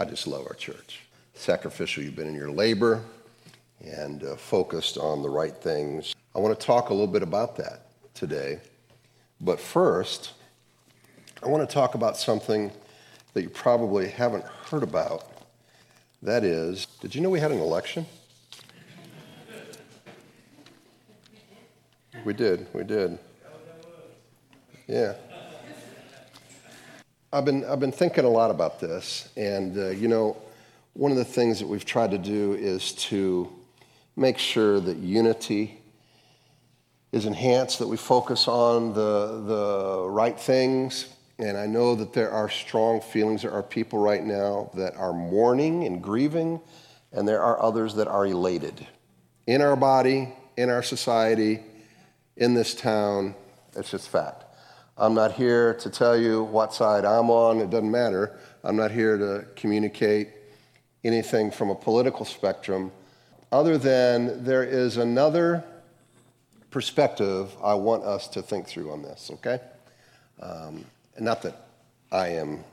I 0.00 0.04
just 0.04 0.28
love 0.28 0.46
our 0.46 0.54
church. 0.54 1.00
Sacrificial, 1.34 2.04
you've 2.04 2.14
been 2.14 2.28
in 2.28 2.34
your 2.34 2.52
labor 2.52 3.02
and 3.84 4.22
uh, 4.22 4.36
focused 4.36 4.96
on 4.96 5.22
the 5.22 5.28
right 5.28 5.56
things. 5.56 6.14
I 6.36 6.38
want 6.38 6.58
to 6.58 6.66
talk 6.66 6.90
a 6.90 6.92
little 6.92 7.08
bit 7.08 7.24
about 7.24 7.56
that 7.56 7.88
today. 8.14 8.60
But 9.40 9.58
first, 9.58 10.34
I 11.42 11.48
want 11.48 11.68
to 11.68 11.74
talk 11.74 11.96
about 11.96 12.16
something 12.16 12.70
that 13.34 13.42
you 13.42 13.50
probably 13.50 14.08
haven't 14.08 14.44
heard 14.44 14.84
about. 14.84 15.24
That 16.22 16.44
is, 16.44 16.86
did 17.00 17.14
you 17.14 17.20
know 17.20 17.30
we 17.30 17.40
had 17.40 17.50
an 17.50 17.58
election? 17.58 18.06
We 22.24 22.34
did, 22.34 22.68
we 22.72 22.84
did. 22.84 23.18
Yeah. 24.86 25.14
I've 27.30 27.44
been, 27.44 27.62
I've 27.66 27.80
been 27.80 27.92
thinking 27.92 28.24
a 28.24 28.28
lot 28.30 28.50
about 28.50 28.80
this, 28.80 29.28
and 29.36 29.76
uh, 29.76 29.88
you 29.90 30.08
know, 30.08 30.38
one 30.94 31.12
of 31.12 31.18
the 31.18 31.26
things 31.26 31.58
that 31.58 31.68
we've 31.68 31.84
tried 31.84 32.12
to 32.12 32.18
do 32.18 32.54
is 32.54 32.92
to 32.92 33.52
make 34.16 34.38
sure 34.38 34.80
that 34.80 34.96
unity 34.96 35.78
is 37.12 37.26
enhanced, 37.26 37.80
that 37.80 37.86
we 37.86 37.98
focus 37.98 38.48
on 38.48 38.94
the, 38.94 39.42
the 39.46 40.08
right 40.08 40.40
things. 40.40 41.06
And 41.38 41.58
I 41.58 41.66
know 41.66 41.94
that 41.96 42.14
there 42.14 42.30
are 42.30 42.48
strong 42.48 43.02
feelings. 43.02 43.42
There 43.42 43.52
are 43.52 43.62
people 43.62 43.98
right 43.98 44.24
now 44.24 44.70
that 44.74 44.96
are 44.96 45.12
mourning 45.12 45.84
and 45.84 46.02
grieving, 46.02 46.62
and 47.12 47.28
there 47.28 47.42
are 47.42 47.62
others 47.62 47.94
that 47.96 48.08
are 48.08 48.26
elated 48.26 48.86
in 49.46 49.60
our 49.60 49.76
body, 49.76 50.32
in 50.56 50.70
our 50.70 50.82
society, 50.82 51.60
in 52.38 52.54
this 52.54 52.74
town. 52.74 53.34
It's 53.76 53.90
just 53.90 54.08
fact. 54.08 54.47
I'm 54.98 55.14
not 55.14 55.32
here 55.32 55.74
to 55.74 55.90
tell 55.90 56.18
you 56.18 56.42
what 56.42 56.74
side 56.74 57.04
I'm 57.04 57.30
on. 57.30 57.60
It 57.60 57.70
doesn't 57.70 57.90
matter. 57.90 58.36
I'm 58.64 58.74
not 58.74 58.90
here 58.90 59.16
to 59.16 59.46
communicate 59.54 60.30
anything 61.04 61.52
from 61.52 61.70
a 61.70 61.74
political 61.74 62.24
spectrum 62.24 62.90
other 63.52 63.78
than 63.78 64.42
there 64.42 64.64
is 64.64 64.96
another 64.96 65.62
perspective 66.70 67.50
I 67.62 67.74
want 67.74 68.02
us 68.02 68.26
to 68.28 68.42
think 68.42 68.66
through 68.66 68.90
on 68.90 69.02
this, 69.02 69.30
okay? 69.34 69.60
Um, 70.40 70.84
not 71.18 71.42
that 71.42 71.68
I 72.10 72.28
am 72.30 72.64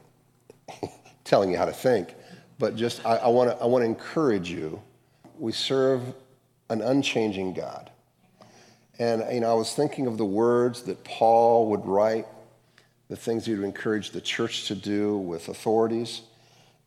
telling 1.24 1.52
you 1.52 1.58
how 1.58 1.66
to 1.66 1.74
think, 1.74 2.16
but 2.58 2.76
just 2.76 3.06
I, 3.06 3.18
I 3.18 3.28
want 3.28 3.60
to 3.60 3.82
encourage 3.82 4.50
you. 4.50 4.82
We 5.38 5.52
serve 5.52 6.02
an 6.70 6.82
unchanging 6.82 7.54
God. 7.54 7.92
And 9.00 9.24
you 9.34 9.42
know, 9.42 9.52
I 9.52 9.54
was 9.54 9.74
thinking 9.74 10.08
of 10.08 10.18
the 10.18 10.26
words 10.26 10.84
that 10.84 11.04
Paul 11.04 11.70
would 11.72 11.86
write, 11.86 12.28
the 13.10 13.16
things 13.16 13.46
he 13.46 13.54
would 13.54 13.66
encourage 13.66 14.12
the 14.12 14.22
church 14.22 14.68
to 14.68 14.76
do 14.76 15.18
with 15.18 15.50
authorities. 15.50 16.22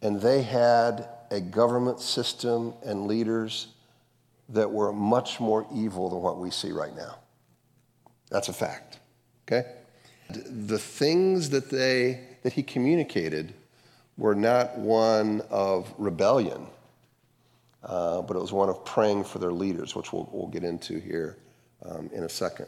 And 0.00 0.20
they 0.20 0.42
had 0.42 1.08
a 1.30 1.40
government 1.40 2.00
system 2.00 2.72
and 2.84 3.06
leaders 3.06 3.68
that 4.48 4.70
were 4.70 4.92
much 4.92 5.40
more 5.40 5.66
evil 5.74 6.08
than 6.08 6.20
what 6.20 6.38
we 6.38 6.50
see 6.50 6.72
right 6.72 6.96
now. 6.96 7.18
That's 8.30 8.48
a 8.48 8.52
fact. 8.52 8.98
Okay? 9.46 9.68
The 10.30 10.78
things 10.78 11.50
that 11.50 11.70
they 11.70 12.20
that 12.42 12.52
he 12.52 12.62
communicated 12.62 13.52
were 14.16 14.34
not 14.34 14.78
one 14.78 15.42
of 15.50 15.92
rebellion, 15.98 16.66
uh, 17.82 18.22
but 18.22 18.36
it 18.36 18.40
was 18.40 18.52
one 18.52 18.68
of 18.68 18.84
praying 18.84 19.24
for 19.24 19.38
their 19.38 19.52
leaders, 19.52 19.94
which 19.94 20.12
we'll, 20.12 20.28
we'll 20.32 20.48
get 20.48 20.64
into 20.64 20.98
here 20.98 21.36
um, 21.84 22.10
in 22.12 22.24
a 22.24 22.28
second. 22.28 22.66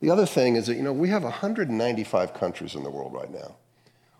The 0.00 0.10
other 0.10 0.26
thing 0.26 0.56
is 0.56 0.66
that, 0.66 0.74
you 0.74 0.82
know, 0.82 0.92
we 0.92 1.08
have 1.08 1.22
195 1.22 2.34
countries 2.34 2.74
in 2.74 2.82
the 2.82 2.90
world 2.90 3.14
right 3.14 3.30
now. 3.30 3.56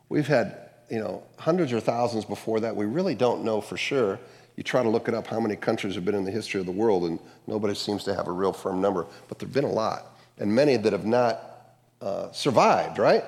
We've 0.08 0.26
had, 0.26 0.70
you 0.90 0.98
know, 0.98 1.22
hundreds 1.38 1.72
or 1.72 1.80
thousands 1.80 2.24
before 2.24 2.60
that. 2.60 2.74
We 2.74 2.86
really 2.86 3.14
don't 3.14 3.44
know 3.44 3.60
for 3.60 3.76
sure. 3.76 4.18
You 4.56 4.62
try 4.62 4.82
to 4.82 4.88
look 4.88 5.08
it 5.08 5.14
up 5.14 5.26
how 5.26 5.40
many 5.40 5.56
countries 5.56 5.94
have 5.96 6.04
been 6.04 6.14
in 6.14 6.24
the 6.24 6.30
history 6.30 6.60
of 6.60 6.66
the 6.66 6.72
world, 6.72 7.04
and 7.04 7.18
nobody 7.46 7.74
seems 7.74 8.04
to 8.04 8.14
have 8.14 8.28
a 8.28 8.32
real 8.32 8.52
firm 8.52 8.80
number, 8.80 9.06
but 9.28 9.38
there 9.38 9.46
have 9.46 9.54
been 9.54 9.64
a 9.64 9.72
lot, 9.72 10.16
and 10.38 10.54
many 10.54 10.76
that 10.76 10.92
have 10.92 11.06
not 11.06 11.76
uh, 12.00 12.30
survived, 12.30 12.98
right? 12.98 13.24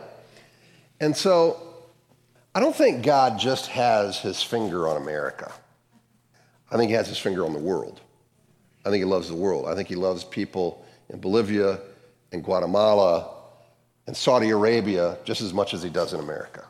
And 1.00 1.16
so 1.16 1.60
I 2.54 2.60
don't 2.60 2.74
think 2.74 3.04
God 3.04 3.38
just 3.38 3.66
has 3.66 4.20
his 4.20 4.42
finger 4.42 4.88
on 4.88 4.96
America. 4.96 5.52
I 6.70 6.76
think 6.76 6.88
he 6.90 6.94
has 6.94 7.08
his 7.08 7.18
finger 7.18 7.44
on 7.44 7.52
the 7.52 7.58
world. 7.58 8.00
I 8.86 8.90
think 8.90 9.00
he 9.00 9.04
loves 9.04 9.28
the 9.28 9.34
world. 9.34 9.66
I 9.66 9.74
think 9.74 9.88
he 9.88 9.96
loves 9.96 10.22
people 10.22 10.86
in 11.10 11.18
Bolivia 11.18 11.80
and 12.30 12.44
Guatemala 12.44 13.34
and 14.06 14.16
Saudi 14.16 14.50
Arabia 14.50 15.18
just 15.24 15.40
as 15.40 15.52
much 15.52 15.74
as 15.74 15.82
he 15.82 15.90
does 15.90 16.12
in 16.12 16.20
America. 16.20 16.64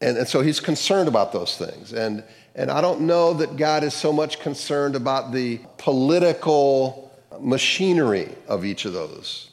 And, 0.00 0.16
and 0.16 0.26
so 0.26 0.40
he's 0.40 0.60
concerned 0.60 1.08
about 1.08 1.30
those 1.30 1.58
things. 1.58 1.92
And, 1.92 2.24
and 2.54 2.70
I 2.70 2.80
don't 2.80 3.02
know 3.02 3.34
that 3.34 3.58
God 3.58 3.84
is 3.84 3.92
so 3.92 4.14
much 4.14 4.40
concerned 4.40 4.96
about 4.96 5.30
the 5.30 5.60
political 5.76 7.12
machinery 7.38 8.34
of 8.48 8.64
each 8.64 8.86
of 8.86 8.94
those 8.94 9.50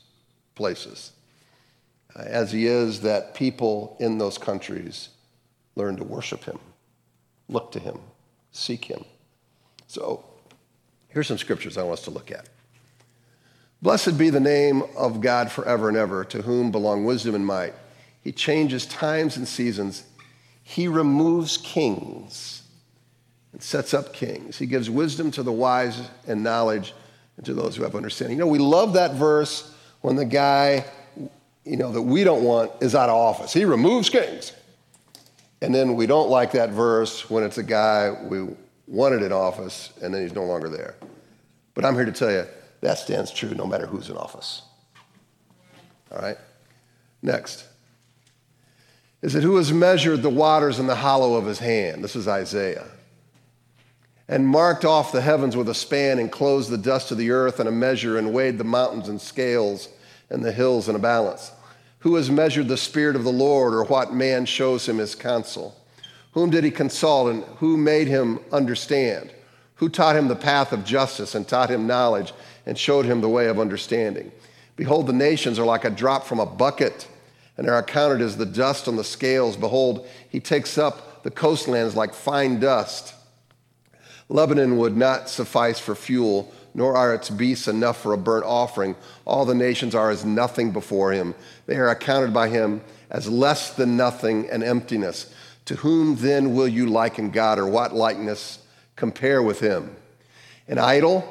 places 0.55 1.11
uh, 2.15 2.21
as 2.21 2.49
he 2.49 2.65
is 2.65 3.01
that 3.01 3.33
people 3.35 3.97
in 3.99 4.17
those 4.17 4.37
countries 4.37 5.09
learn 5.75 5.97
to 5.97 6.05
worship 6.05 6.45
him, 6.45 6.59
look 7.49 7.73
to 7.73 7.79
him, 7.79 7.99
seek 8.51 8.85
him. 8.85 9.03
So 9.87 10.23
Here's 11.09 11.27
some 11.27 11.37
scriptures 11.37 11.77
I 11.77 11.83
want 11.83 11.99
us 11.99 12.05
to 12.05 12.11
look 12.11 12.31
at. 12.31 12.47
Blessed 13.81 14.17
be 14.17 14.29
the 14.29 14.39
name 14.39 14.83
of 14.97 15.21
God 15.21 15.51
forever 15.51 15.87
and 15.87 15.97
ever, 15.97 16.25
to 16.25 16.41
whom 16.41 16.71
belong 16.71 17.05
wisdom 17.05 17.35
and 17.35 17.45
might. 17.45 17.73
He 18.21 18.31
changes 18.31 18.85
times 18.85 19.37
and 19.37 19.47
seasons. 19.47 20.03
He 20.63 20.87
removes 20.87 21.57
kings 21.57 22.63
and 23.53 23.61
sets 23.61 23.93
up 23.93 24.13
kings. 24.13 24.57
He 24.57 24.65
gives 24.65 24.89
wisdom 24.89 25.31
to 25.31 25.43
the 25.43 25.51
wise 25.51 26.09
and 26.27 26.43
knowledge 26.43 26.93
and 27.37 27.45
to 27.45 27.53
those 27.53 27.75
who 27.75 27.83
have 27.83 27.95
understanding. 27.95 28.37
You 28.37 28.43
know, 28.43 28.49
we 28.49 28.59
love 28.59 28.93
that 28.93 29.13
verse 29.13 29.73
when 30.01 30.15
the 30.15 30.25
guy, 30.25 30.85
you 31.63 31.77
know, 31.77 31.91
that 31.91 32.01
we 32.01 32.23
don't 32.23 32.43
want 32.43 32.71
is 32.81 32.95
out 32.95 33.09
of 33.09 33.15
office. 33.15 33.53
He 33.53 33.63
removes 33.63 34.09
kings. 34.09 34.53
And 35.61 35.73
then 35.73 35.95
we 35.95 36.05
don't 36.05 36.29
like 36.29 36.51
that 36.51 36.71
verse 36.71 37.29
when 37.29 37.43
it's 37.43 37.57
a 37.57 37.63
guy 37.63 38.11
we 38.29 38.47
wanted 38.87 39.21
in 39.21 39.31
office, 39.31 39.91
and 40.01 40.13
then 40.13 40.21
he's 40.21 40.33
no 40.33 40.45
longer 40.45 40.69
there. 40.69 40.95
But 41.73 41.85
I'm 41.85 41.93
here 41.93 42.05
to 42.05 42.11
tell 42.11 42.31
you 42.31 42.45
that 42.81 42.97
stands 42.97 43.31
true 43.31 43.53
no 43.53 43.67
matter 43.67 43.85
who's 43.85 44.09
in 44.09 44.17
office. 44.17 44.61
All 46.11 46.19
right? 46.19 46.37
Next. 47.21 47.65
Is 49.21 49.35
it 49.35 49.43
who 49.43 49.57
has 49.57 49.73
measured 49.73 50.21
the 50.21 50.29
waters 50.29 50.79
in 50.79 50.87
the 50.87 50.95
hollow 50.95 51.35
of 51.35 51.45
his 51.45 51.59
hand? 51.59 52.03
This 52.03 52.15
is 52.15 52.27
Isaiah. 52.27 52.85
And 54.27 54.47
marked 54.47 54.85
off 54.85 55.11
the 55.11 55.21
heavens 55.21 55.55
with 55.55 55.69
a 55.69 55.73
span, 55.73 56.19
and 56.19 56.31
closed 56.31 56.69
the 56.69 56.77
dust 56.77 57.11
of 57.11 57.17
the 57.17 57.31
earth 57.31 57.59
in 57.59 57.67
a 57.67 57.71
measure, 57.71 58.17
and 58.17 58.33
weighed 58.33 58.57
the 58.57 58.63
mountains 58.63 59.09
in 59.09 59.19
scales, 59.19 59.89
and 60.29 60.43
the 60.43 60.51
hills 60.51 60.87
in 60.87 60.95
a 60.95 60.99
balance. 60.99 61.51
Who 61.99 62.15
has 62.15 62.29
measured 62.29 62.67
the 62.67 62.77
Spirit 62.77 63.15
of 63.15 63.23
the 63.23 63.31
Lord, 63.31 63.73
or 63.73 63.83
what 63.85 64.13
man 64.13 64.45
shows 64.45 64.87
him 64.87 64.97
his 64.97 65.15
counsel? 65.15 65.75
Whom 66.31 66.49
did 66.49 66.63
he 66.63 66.71
consult 66.71 67.29
and 67.29 67.43
who 67.57 67.77
made 67.77 68.07
him 68.07 68.39
understand? 68.51 69.31
Who 69.75 69.89
taught 69.89 70.15
him 70.15 70.27
the 70.27 70.35
path 70.35 70.71
of 70.71 70.83
justice 70.83 71.35
and 71.35 71.47
taught 71.47 71.69
him 71.69 71.87
knowledge 71.87 72.33
and 72.65 72.77
showed 72.77 73.05
him 73.05 73.21
the 73.21 73.29
way 73.29 73.47
of 73.47 73.59
understanding? 73.59 74.31
Behold, 74.75 75.07
the 75.07 75.13
nations 75.13 75.57
are 75.59 75.65
like 75.65 75.85
a 75.85 75.89
drop 75.89 76.25
from 76.25 76.39
a 76.39 76.45
bucket 76.45 77.07
and 77.57 77.67
are 77.67 77.79
accounted 77.79 78.21
as 78.21 78.37
the 78.37 78.45
dust 78.45 78.87
on 78.87 78.95
the 78.95 79.03
scales. 79.03 79.57
Behold, 79.57 80.07
he 80.29 80.39
takes 80.39 80.77
up 80.77 81.23
the 81.23 81.31
coastlands 81.31 81.95
like 81.95 82.13
fine 82.13 82.59
dust. 82.59 83.15
Lebanon 84.29 84.77
would 84.77 84.95
not 84.95 85.29
suffice 85.29 85.79
for 85.79 85.95
fuel, 85.95 86.53
nor 86.73 86.95
are 86.95 87.13
its 87.13 87.29
beasts 87.29 87.67
enough 87.67 88.01
for 88.01 88.13
a 88.13 88.17
burnt 88.17 88.45
offering. 88.45 88.95
All 89.25 89.45
the 89.45 89.55
nations 89.55 89.95
are 89.95 90.11
as 90.11 90.25
nothing 90.25 90.71
before 90.71 91.11
him. 91.11 91.33
They 91.65 91.77
are 91.77 91.89
accounted 91.89 92.33
by 92.33 92.49
him 92.49 92.81
as 93.09 93.27
less 93.27 93.73
than 93.73 93.97
nothing 93.97 94.49
and 94.49 94.63
emptiness. 94.63 95.33
To 95.67 95.75
whom 95.75 96.15
then 96.15 96.55
will 96.55 96.67
you 96.67 96.85
liken 96.85 97.29
God, 97.29 97.59
or 97.59 97.67
what 97.67 97.93
likeness 97.93 98.59
compare 98.95 99.43
with 99.43 99.59
him? 99.59 99.93
An 100.69 100.77
idol, 100.77 101.27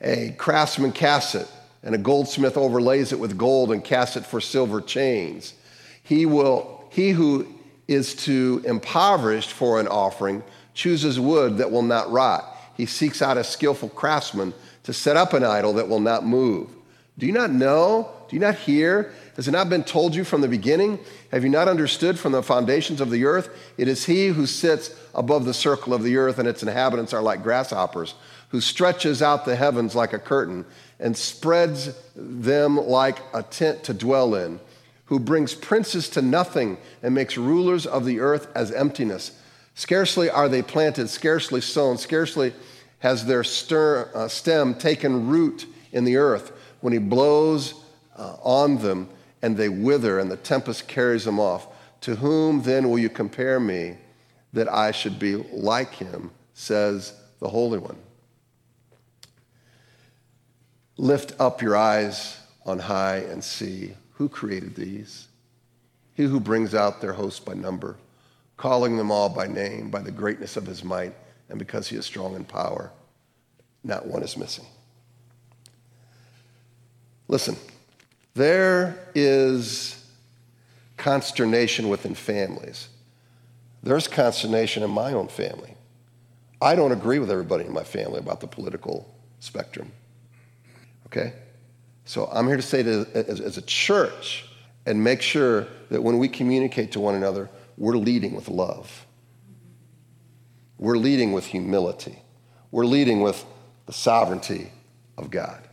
a 0.00 0.34
craftsman 0.38 0.90
casts 0.90 1.36
it, 1.36 1.48
and 1.84 1.94
a 1.94 1.98
goldsmith 1.98 2.56
overlays 2.56 3.12
it 3.12 3.20
with 3.20 3.38
gold 3.38 3.70
and 3.70 3.84
casts 3.84 4.16
it 4.16 4.26
for 4.26 4.40
silver 4.40 4.80
chains. 4.80 5.54
He 6.02 6.26
will, 6.26 6.84
he 6.90 7.10
who 7.10 7.46
is 7.86 8.16
to 8.24 8.60
impoverished 8.64 9.52
for 9.52 9.78
an 9.78 9.86
offering 9.86 10.42
chooses 10.74 11.20
wood 11.20 11.58
that 11.58 11.70
will 11.70 11.82
not 11.82 12.10
rot. 12.10 12.44
He 12.76 12.86
seeks 12.86 13.22
out 13.22 13.38
a 13.38 13.44
skillful 13.44 13.90
craftsman 13.90 14.52
to 14.82 14.92
set 14.92 15.16
up 15.16 15.32
an 15.32 15.44
idol 15.44 15.74
that 15.74 15.88
will 15.88 16.00
not 16.00 16.26
move. 16.26 16.68
Do 17.18 17.26
you 17.26 17.32
not 17.32 17.52
know? 17.52 18.10
Do 18.28 18.34
you 18.34 18.40
not 18.40 18.56
hear? 18.56 19.12
Has 19.36 19.46
it 19.46 19.52
not 19.52 19.68
been 19.68 19.84
told 19.84 20.14
you 20.14 20.24
from 20.24 20.40
the 20.40 20.48
beginning? 20.48 20.98
Have 21.30 21.44
you 21.44 21.50
not 21.50 21.68
understood 21.68 22.18
from 22.18 22.32
the 22.32 22.42
foundations 22.42 23.00
of 23.00 23.10
the 23.10 23.24
earth? 23.24 23.50
It 23.76 23.86
is 23.86 24.06
he 24.06 24.28
who 24.28 24.46
sits 24.46 24.94
above 25.14 25.44
the 25.44 25.54
circle 25.54 25.94
of 25.94 26.02
the 26.02 26.16
earth, 26.16 26.38
and 26.38 26.48
its 26.48 26.62
inhabitants 26.62 27.12
are 27.12 27.22
like 27.22 27.42
grasshoppers, 27.42 28.14
who 28.48 28.60
stretches 28.60 29.22
out 29.22 29.44
the 29.44 29.56
heavens 29.56 29.94
like 29.94 30.12
a 30.12 30.18
curtain 30.18 30.64
and 30.98 31.16
spreads 31.16 31.94
them 32.14 32.76
like 32.76 33.18
a 33.34 33.42
tent 33.42 33.84
to 33.84 33.94
dwell 33.94 34.34
in, 34.34 34.58
who 35.06 35.20
brings 35.20 35.54
princes 35.54 36.08
to 36.08 36.22
nothing 36.22 36.78
and 37.02 37.14
makes 37.14 37.36
rulers 37.36 37.86
of 37.86 38.06
the 38.06 38.20
earth 38.20 38.48
as 38.54 38.72
emptiness, 38.72 39.32
Scarcely 39.76 40.30
are 40.30 40.48
they 40.48 40.62
planted, 40.62 41.10
scarcely 41.10 41.60
sown, 41.60 41.98
scarcely 41.98 42.54
has 43.00 43.26
their 43.26 43.44
uh, 44.16 44.26
stem 44.26 44.74
taken 44.74 45.28
root 45.28 45.66
in 45.92 46.04
the 46.04 46.16
earth 46.16 46.50
when 46.80 46.94
he 46.94 46.98
blows 46.98 47.74
uh, 48.16 48.36
on 48.42 48.78
them 48.78 49.06
and 49.42 49.56
they 49.56 49.68
wither 49.68 50.18
and 50.18 50.30
the 50.30 50.36
tempest 50.36 50.88
carries 50.88 51.24
them 51.24 51.38
off. 51.38 51.68
To 52.02 52.16
whom 52.16 52.62
then 52.62 52.88
will 52.88 52.98
you 52.98 53.08
compare 53.08 53.58
me 53.58 53.96
that 54.52 54.68
I 54.72 54.90
should 54.92 55.18
be 55.18 55.36
like 55.36 55.94
him, 55.94 56.30
says 56.54 57.14
the 57.40 57.48
Holy 57.48 57.78
One? 57.78 57.98
Lift 60.96 61.34
up 61.38 61.60
your 61.60 61.76
eyes 61.76 62.38
on 62.64 62.78
high 62.78 63.18
and 63.18 63.42
see 63.42 63.94
who 64.12 64.28
created 64.28 64.74
these. 64.74 65.28
He 66.14 66.24
who 66.24 66.40
brings 66.40 66.74
out 66.74 67.00
their 67.00 67.12
host 67.12 67.44
by 67.44 67.54
number 67.54 67.96
calling 68.56 68.96
them 68.96 69.10
all 69.10 69.28
by 69.28 69.46
name, 69.46 69.90
by 69.90 70.00
the 70.00 70.10
greatness 70.10 70.56
of 70.56 70.66
his 70.66 70.82
might, 70.82 71.14
and 71.48 71.58
because 71.58 71.88
he 71.88 71.96
is 71.96 72.06
strong 72.06 72.34
in 72.34 72.44
power. 72.44 72.90
Not 73.84 74.06
one 74.06 74.22
is 74.22 74.36
missing. 74.36 74.64
Listen, 77.28 77.56
there 78.36 79.08
is 79.14 80.06
consternation 80.96 81.88
within 81.88 82.14
families. 82.14 82.88
There's 83.82 84.08
consternation 84.08 84.82
in 84.82 84.90
my 84.90 85.12
own 85.12 85.28
family. 85.28 85.74
I 86.60 86.74
don't 86.74 86.92
agree 86.92 87.18
with 87.18 87.30
everybody 87.30 87.64
in 87.64 87.72
my 87.72 87.84
family 87.84 88.18
about 88.18 88.40
the 88.40 88.46
political 88.46 89.12
spectrum. 89.40 89.90
Okay? 91.06 91.32
So 92.04 92.26
I'm 92.26 92.46
here 92.46 92.56
to 92.56 92.62
say 92.62 92.82
to, 92.82 93.06
as, 93.14 93.40
as 93.40 93.56
a 93.58 93.62
church 93.62 94.46
and 94.84 95.02
make 95.02 95.22
sure 95.22 95.66
that 95.90 96.02
when 96.02 96.18
we 96.18 96.28
communicate 96.28 96.92
to 96.92 97.00
one 97.00 97.14
another, 97.14 97.48
we're 97.76 97.96
leading 97.96 98.34
with 98.34 98.48
love. 98.48 99.06
We're 100.78 100.98
leading 100.98 101.32
with 101.32 101.46
humility. 101.46 102.18
We're 102.70 102.84
leading 102.84 103.22
with 103.22 103.44
the 103.86 103.92
sovereignty 103.92 104.70
of 105.16 105.30
God. 105.30 105.65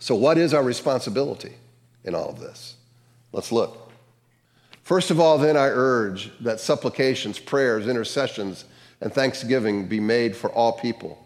So, 0.00 0.14
what 0.14 0.38
is 0.38 0.52
our 0.54 0.62
responsibility 0.62 1.54
in 2.04 2.14
all 2.14 2.30
of 2.30 2.40
this? 2.40 2.74
Let's 3.32 3.52
look. 3.52 3.92
First 4.82 5.10
of 5.10 5.20
all, 5.20 5.38
then, 5.38 5.56
I 5.56 5.66
urge 5.66 6.32
that 6.40 6.58
supplications, 6.58 7.38
prayers, 7.38 7.86
intercessions, 7.86 8.64
and 9.00 9.12
thanksgiving 9.12 9.86
be 9.86 10.00
made 10.00 10.34
for 10.34 10.50
all 10.50 10.72
people, 10.72 11.24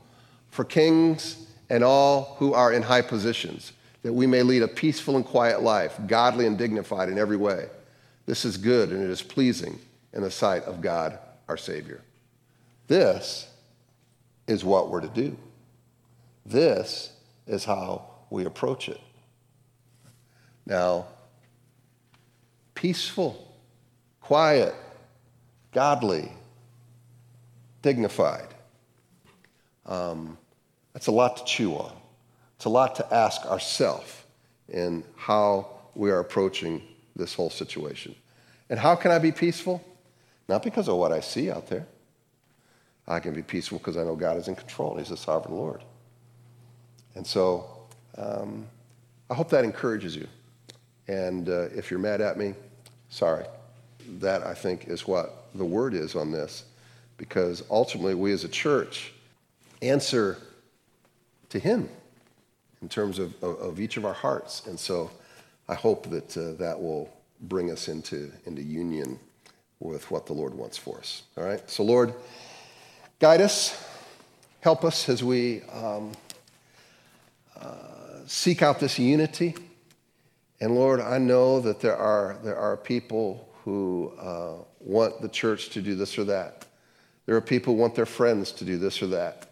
for 0.51 0.65
kings 0.65 1.47
and 1.71 1.83
all 1.83 2.37
who 2.39 2.53
are 2.53 2.73
in 2.73 2.83
high 2.83 3.01
positions, 3.01 3.73
that 4.03 4.13
we 4.13 4.27
may 4.27 4.43
lead 4.43 4.63
a 4.63 4.69
peaceful 4.69 5.17
and 5.17 5.25
quiet 5.25 5.63
life, 5.63 5.99
godly 6.07 6.47
and 6.47 6.59
dignified 6.59 7.09
in 7.09 7.17
every 7.17 7.37
way. 7.37 7.69
This 8.27 8.45
is 8.45 8.57
good 8.57 8.91
and 8.91 9.03
it 9.03 9.09
is 9.09 9.23
pleasing 9.23 9.79
in 10.13 10.23
the 10.23 10.31
sight 10.31 10.65
of 10.65 10.81
God 10.81 11.19
our 11.49 11.57
Savior. 11.57 12.03
This 12.87 13.49
is 14.47 14.65
what 14.65 14.91
we're 14.91 15.01
to 15.01 15.09
do. 15.09 15.37
This 16.45 17.13
is 17.47 17.65
how 17.65 18.14
we 18.35 18.45
approach 18.47 18.89
it. 18.89 19.01
Now, 20.67 21.07
peaceful, 22.75 23.55
quiet, 24.21 24.75
godly, 25.71 26.33
dignified. 27.81 28.49
Um, 29.87 30.37
that's 30.93 31.07
a 31.07 31.13
lot 31.13 31.37
to 31.37 31.45
chew 31.45 31.75
on. 31.75 31.93
It's 32.57 32.65
a 32.65 32.71
lot 32.71 32.97
to 32.97 33.15
ask 33.15 33.47
ourselves 33.47 34.25
in 34.69 35.05
how 35.15 35.69
we 35.95 36.11
are 36.11 36.19
approaching 36.19 36.83
this 37.15 37.35
whole 37.35 37.51
situation. 37.51 38.17
And 38.69 38.81
how 38.81 38.97
can 38.97 39.13
I 39.13 39.21
be 39.21 39.31
peaceful? 39.31 39.81
Not 40.49 40.65
because 40.65 40.89
of 40.89 40.97
what 40.97 41.13
I 41.13 41.21
see 41.21 41.53
out 41.53 41.69
there. 41.69 41.87
I 43.07 43.21
can 43.21 43.33
be 43.33 43.43
peaceful 43.43 43.79
because 43.79 43.97
I 43.97 44.03
know 44.03 44.17
God 44.17 44.39
is 44.39 44.49
in 44.49 44.57
control. 44.57 44.97
He's 44.97 45.11
the 45.11 45.17
sovereign 45.17 45.55
Lord. 45.55 45.85
And 47.15 47.25
so 47.25 47.84
um, 48.17 48.67
I 49.31 49.35
hope 49.35 49.51
that 49.51 49.65
encourages 49.65 50.15
you. 50.17 50.27
And 51.09 51.49
uh, 51.49 51.69
if 51.75 51.91
you're 51.91 52.01
mad 52.01 52.21
at 52.21 52.39
me, 52.39 52.55
sorry. 53.09 53.45
That, 54.19 54.47
I 54.47 54.55
think, 54.55 54.89
is 54.89 55.07
what 55.07 55.47
the 55.55 55.65
word 55.65 55.95
is 55.95 56.15
on 56.15 56.31
this. 56.31 56.65
Because 57.17 57.63
ultimately, 57.71 58.15
we 58.15 58.33
as 58.33 58.45
a 58.45 58.49
church 58.49 59.13
answer 59.83 60.37
to 61.51 61.59
Him 61.59 61.89
in 62.83 62.89
terms 62.89 63.19
of, 63.19 63.35
of, 63.43 63.59
of 63.61 63.81
each 63.81 63.97
of 63.97 64.05
our 64.05 64.13
hearts. 64.13 64.67
And 64.67 64.79
so 64.79 65.11
I 65.69 65.75
hope 65.75 66.11
that 66.11 66.37
uh, 66.37 66.53
that 66.55 66.81
will 66.81 67.11
bring 67.41 67.71
us 67.71 67.89
into, 67.89 68.31
into 68.47 68.63
union 68.63 69.19
with 69.81 70.11
what 70.11 70.27
the 70.27 70.33
Lord 70.33 70.55
wants 70.55 70.77
for 70.77 70.99
us. 70.99 71.23
All 71.37 71.45
right? 71.45 71.69
So, 71.71 71.83
Lord, 71.83 72.15
guide 73.21 73.41
us, 73.41 73.87
help 74.61 74.85
us 74.85 75.09
as 75.09 75.23
we 75.23 75.63
um, 75.73 76.13
uh, 77.61 77.94
seek 78.27 78.63
out 78.63 78.81
this 78.81 78.99
unity. 78.99 79.55
And 80.61 80.75
Lord, 80.75 81.01
I 81.01 81.19
know 81.19 81.61
that 81.61 81.81
there 81.81 81.97
are, 81.97 82.39
there 82.43 82.57
are 82.57 82.77
people 82.77 83.49
who 83.65 84.13
uh, 84.21 84.65
want 84.81 85.21
the 85.21 85.29
church 85.29 85.71
to 85.71 85.83
do 85.83 85.95
this 85.95 86.19
or 86.19 86.25
that. 86.25 86.67
There 87.27 87.37
are 87.37 87.41
people 87.41 87.75
who 87.75 87.81
want 87.81 87.95
their 87.95 88.07
friends 88.07 88.53
to 88.53 88.65
do 88.65 88.77
this 88.77 89.03
or 89.03 89.07
that 89.09 89.51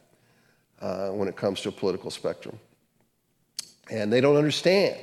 uh, 0.81 1.09
when 1.09 1.29
it 1.29 1.37
comes 1.37 1.61
to 1.63 1.71
a 1.71 1.73
political 1.73 2.11
spectrum. 2.11 2.59
And 3.91 4.13
they 4.13 4.21
don't 4.21 4.37
understand 4.37 4.99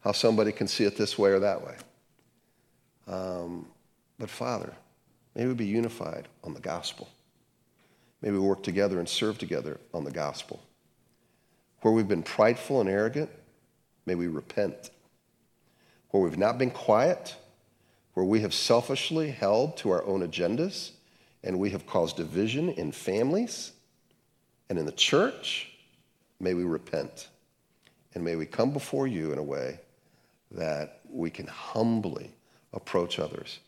how 0.00 0.12
somebody 0.12 0.52
can 0.52 0.66
see 0.66 0.84
it 0.84 0.96
this 0.96 1.18
way 1.18 1.30
or 1.30 1.40
that 1.40 1.64
way. 1.64 1.76
Um, 3.06 3.66
but 4.18 4.30
Father, 4.30 4.72
may 5.34 5.46
we 5.46 5.54
be 5.54 5.66
unified 5.66 6.28
on 6.44 6.54
the 6.54 6.60
gospel. 6.60 7.08
May 8.22 8.30
we 8.30 8.38
work 8.38 8.62
together 8.62 8.98
and 8.98 9.08
serve 9.08 9.38
together 9.38 9.80
on 9.92 10.04
the 10.04 10.10
gospel. 10.10 10.60
Where 11.82 11.92
we've 11.92 12.08
been 12.08 12.22
prideful 12.22 12.80
and 12.80 12.88
arrogant, 12.88 13.30
may 14.06 14.14
we 14.14 14.26
repent. 14.26 14.90
Where 16.10 16.22
we've 16.22 16.38
not 16.38 16.58
been 16.58 16.70
quiet, 16.70 17.36
where 18.14 18.26
we 18.26 18.40
have 18.40 18.52
selfishly 18.52 19.30
held 19.30 19.76
to 19.78 19.90
our 19.90 20.04
own 20.04 20.20
agendas 20.20 20.90
and 21.42 21.58
we 21.58 21.70
have 21.70 21.86
caused 21.86 22.16
division 22.16 22.68
in 22.70 22.92
families 22.92 23.72
and 24.68 24.78
in 24.78 24.86
the 24.86 24.92
church, 24.92 25.70
may 26.38 26.54
we 26.54 26.64
repent. 26.64 27.28
And 28.14 28.24
may 28.24 28.36
we 28.36 28.46
come 28.46 28.72
before 28.72 29.06
you 29.06 29.32
in 29.32 29.38
a 29.38 29.42
way 29.42 29.80
that 30.52 31.00
we 31.08 31.30
can 31.30 31.46
humbly 31.46 32.30
approach 32.72 33.18
others. 33.18 33.58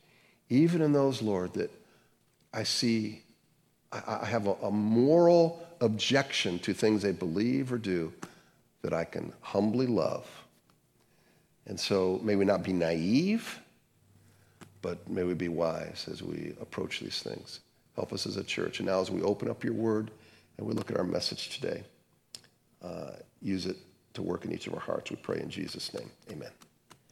Even 0.49 0.81
in 0.81 0.93
those, 0.93 1.23
Lord, 1.23 1.55
that 1.55 1.71
I 2.53 2.65
see, 2.65 3.23
I, 3.93 4.25
have 4.27 4.47
a, 4.47 4.71
moral 4.71 5.67
objection 5.83 6.61
to 6.61 6.73
things 6.73 7.03
they 7.03 7.13
believe 7.13 7.73
or 7.73 7.79
do 7.79 8.13
that 8.83 8.93
I 8.93 9.05
can 9.05 9.33
humbly 9.41 9.87
love. 9.87 10.27
And 11.67 11.79
so 11.79 12.21
may 12.23 12.37
we 12.37 12.45
not 12.45 12.63
be 12.63 12.73
naive, 12.73 13.59
but 14.81 15.09
may 15.09 15.25
we 15.25 15.35
be 15.35 15.49
wise 15.49 16.07
as 16.11 16.23
we 16.23 16.55
approach 16.61 17.01
these 17.01 17.21
things. 17.21 17.61
Help 17.97 18.13
us 18.13 18.27
as 18.27 18.37
a 18.37 18.45
church. 18.45 18.79
And 18.79 18.89
now, 18.89 19.01
as 19.01 19.11
we 19.11 19.23
open 19.23 19.51
up 19.51 19.63
your 19.63 19.75
word 19.75 20.11
and 20.57 20.67
we 20.67 20.73
look 20.73 20.91
at 20.91 20.97
our 20.97 21.05
message 21.05 21.51
today, 21.51 21.83
uh, 22.83 23.13
use 23.41 23.67
it 23.67 23.77
to 24.15 24.23
work 24.23 24.45
in 24.45 24.53
each 24.53 24.67
of 24.67 24.75
our 24.75 24.81
hearts. 24.81 25.11
We 25.11 25.17
pray 25.17 25.41
in 25.41 25.51
Jesus' 25.51 25.93
name. 25.95 26.11
Amen. 26.31 26.51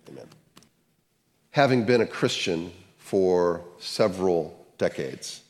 Amen. 0.09 0.27
Having 1.51 1.85
been 1.85 2.01
a 2.01 2.07
Christian 2.07 2.73
for 2.99 3.63
several 3.79 4.67
decades 4.79 5.43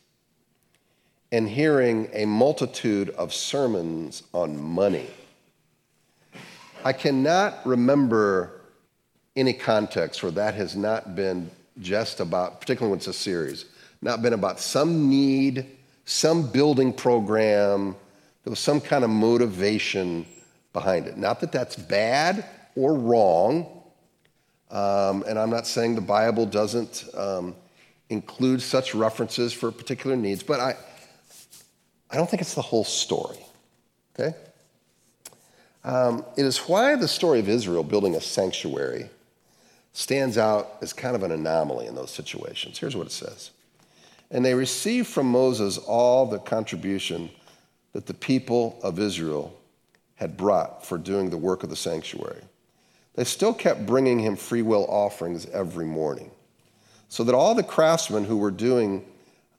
and 1.32 1.48
hearing 1.48 2.08
a 2.12 2.24
multitude 2.24 3.10
of 3.10 3.32
sermons 3.32 4.22
on 4.32 4.60
money, 4.60 5.06
I 6.84 6.92
cannot 6.92 7.64
remember 7.66 8.60
any 9.36 9.52
context 9.52 10.22
where 10.22 10.32
that 10.32 10.54
has 10.54 10.74
not 10.74 11.14
been 11.14 11.50
just 11.80 12.20
about, 12.20 12.60
particularly 12.60 12.90
when 12.90 12.98
it's 12.98 13.06
a 13.06 13.12
series, 13.12 13.66
not 14.02 14.22
been 14.22 14.32
about 14.32 14.60
some 14.60 15.08
need, 15.08 15.66
some 16.04 16.50
building 16.50 16.92
program, 16.92 17.94
there 18.44 18.50
was 18.50 18.58
some 18.58 18.80
kind 18.80 19.04
of 19.04 19.10
motivation 19.10 20.26
behind 20.72 21.06
it. 21.06 21.16
Not 21.16 21.40
that 21.40 21.52
that's 21.52 21.76
bad 21.76 22.44
or 22.74 22.94
wrong, 22.94 23.82
um, 24.70 25.24
and 25.28 25.38
I'm 25.38 25.50
not 25.50 25.66
saying 25.66 25.94
the 25.94 26.00
Bible 26.00 26.46
doesn't 26.46 27.04
um, 27.14 27.54
include 28.08 28.62
such 28.62 28.94
references 28.94 29.52
for 29.52 29.70
particular 29.70 30.16
needs, 30.16 30.42
but 30.42 30.60
I, 30.60 30.76
I 32.10 32.16
don't 32.16 32.28
think 32.28 32.42
it's 32.42 32.54
the 32.54 32.62
whole 32.62 32.84
story. 32.84 33.38
Okay? 34.18 34.36
Um, 35.84 36.24
it 36.36 36.44
is 36.44 36.58
why 36.58 36.96
the 36.96 37.08
story 37.08 37.40
of 37.40 37.48
Israel 37.48 37.82
building 37.82 38.14
a 38.14 38.20
sanctuary 38.20 39.08
stands 39.92 40.38
out 40.38 40.76
as 40.82 40.92
kind 40.92 41.16
of 41.16 41.22
an 41.22 41.32
anomaly 41.32 41.86
in 41.86 41.94
those 41.94 42.10
situations. 42.10 42.78
Here's 42.78 42.96
what 42.96 43.06
it 43.06 43.12
says 43.12 43.50
And 44.30 44.44
they 44.44 44.54
received 44.54 45.08
from 45.08 45.26
Moses 45.26 45.78
all 45.78 46.26
the 46.26 46.38
contribution 46.38 47.30
that 47.92 48.06
the 48.06 48.14
people 48.14 48.78
of 48.82 48.98
Israel 48.98 49.56
had 50.16 50.36
brought 50.36 50.84
for 50.84 50.98
doing 50.98 51.30
the 51.30 51.38
work 51.38 51.62
of 51.62 51.70
the 51.70 51.76
sanctuary. 51.76 52.42
They 53.14 53.24
still 53.24 53.54
kept 53.54 53.86
bringing 53.86 54.20
him 54.20 54.36
free 54.36 54.62
will 54.62 54.86
offerings 54.88 55.46
every 55.46 55.86
morning, 55.86 56.30
so 57.08 57.24
that 57.24 57.34
all 57.34 57.54
the 57.54 57.62
craftsmen 57.62 58.24
who 58.24 58.36
were 58.36 58.52
doing 58.52 59.04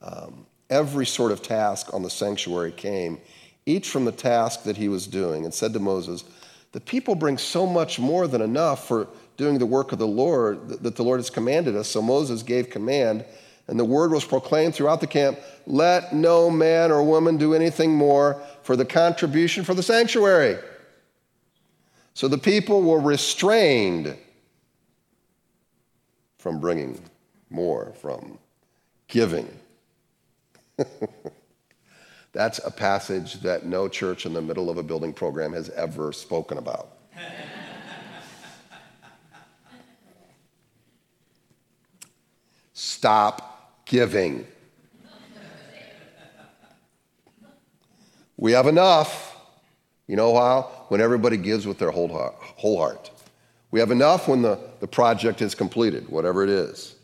um, 0.00 0.46
every 0.72 1.04
sort 1.04 1.30
of 1.30 1.42
task 1.42 1.92
on 1.92 2.02
the 2.02 2.10
sanctuary 2.10 2.72
came, 2.72 3.20
each 3.66 3.90
from 3.90 4.06
the 4.06 4.12
task 4.12 4.64
that 4.64 4.76
he 4.76 4.88
was 4.88 5.06
doing, 5.06 5.44
and 5.44 5.52
said 5.52 5.72
to 5.74 5.78
Moses, 5.78 6.24
The 6.72 6.80
people 6.80 7.14
bring 7.14 7.36
so 7.36 7.66
much 7.66 7.98
more 7.98 8.26
than 8.26 8.40
enough 8.40 8.88
for 8.88 9.06
doing 9.36 9.58
the 9.58 9.66
work 9.66 9.92
of 9.92 9.98
the 9.98 10.06
Lord 10.06 10.68
that 10.68 10.96
the 10.96 11.04
Lord 11.04 11.20
has 11.20 11.30
commanded 11.30 11.76
us. 11.76 11.88
So 11.88 12.00
Moses 12.00 12.42
gave 12.42 12.70
command, 12.70 13.24
and 13.68 13.78
the 13.78 13.84
word 13.84 14.12
was 14.12 14.24
proclaimed 14.24 14.74
throughout 14.74 15.00
the 15.00 15.06
camp 15.06 15.38
let 15.66 16.14
no 16.14 16.50
man 16.50 16.90
or 16.90 17.04
woman 17.04 17.36
do 17.36 17.54
anything 17.54 17.94
more 17.94 18.42
for 18.62 18.74
the 18.74 18.84
contribution 18.84 19.62
for 19.62 19.74
the 19.74 19.82
sanctuary. 19.82 20.58
So 22.14 22.28
the 22.28 22.38
people 22.38 22.82
were 22.82 23.00
restrained 23.00 24.16
from 26.38 26.60
bringing 26.60 26.98
more, 27.50 27.92
from 28.00 28.38
giving. 29.06 29.48
That's 32.32 32.60
a 32.64 32.70
passage 32.70 33.40
that 33.40 33.66
no 33.66 33.88
church 33.88 34.24
in 34.26 34.32
the 34.32 34.40
middle 34.40 34.70
of 34.70 34.78
a 34.78 34.82
building 34.82 35.12
program 35.12 35.52
has 35.52 35.68
ever 35.70 36.12
spoken 36.12 36.58
about. 36.58 36.96
Stop 42.72 43.84
giving. 43.84 44.46
We 48.36 48.52
have 48.52 48.66
enough. 48.66 49.36
You 50.08 50.16
know 50.16 50.34
how? 50.34 50.62
When 50.88 51.00
everybody 51.00 51.36
gives 51.36 51.66
with 51.66 51.78
their 51.78 51.90
whole 51.90 52.08
heart. 52.08 52.34
Whole 52.38 52.78
heart. 52.78 53.10
We 53.70 53.80
have 53.80 53.90
enough 53.90 54.28
when 54.28 54.42
the, 54.42 54.58
the 54.80 54.88
project 54.88 55.42
is 55.42 55.54
completed, 55.54 56.08
whatever 56.08 56.42
it 56.42 56.50
is. 56.50 56.94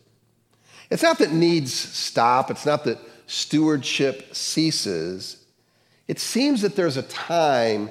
It's 0.91 1.03
not 1.03 1.19
that 1.19 1.33
needs 1.33 1.73
stop, 1.73 2.51
it's 2.51 2.67
not 2.67 2.85
that 2.85 2.99
stewardship 3.29 4.35
ceases. 4.35 5.45
It 6.09 6.19
seems 6.19 6.63
that 6.63 6.75
there's 6.75 6.97
a 6.97 7.03
time 7.03 7.91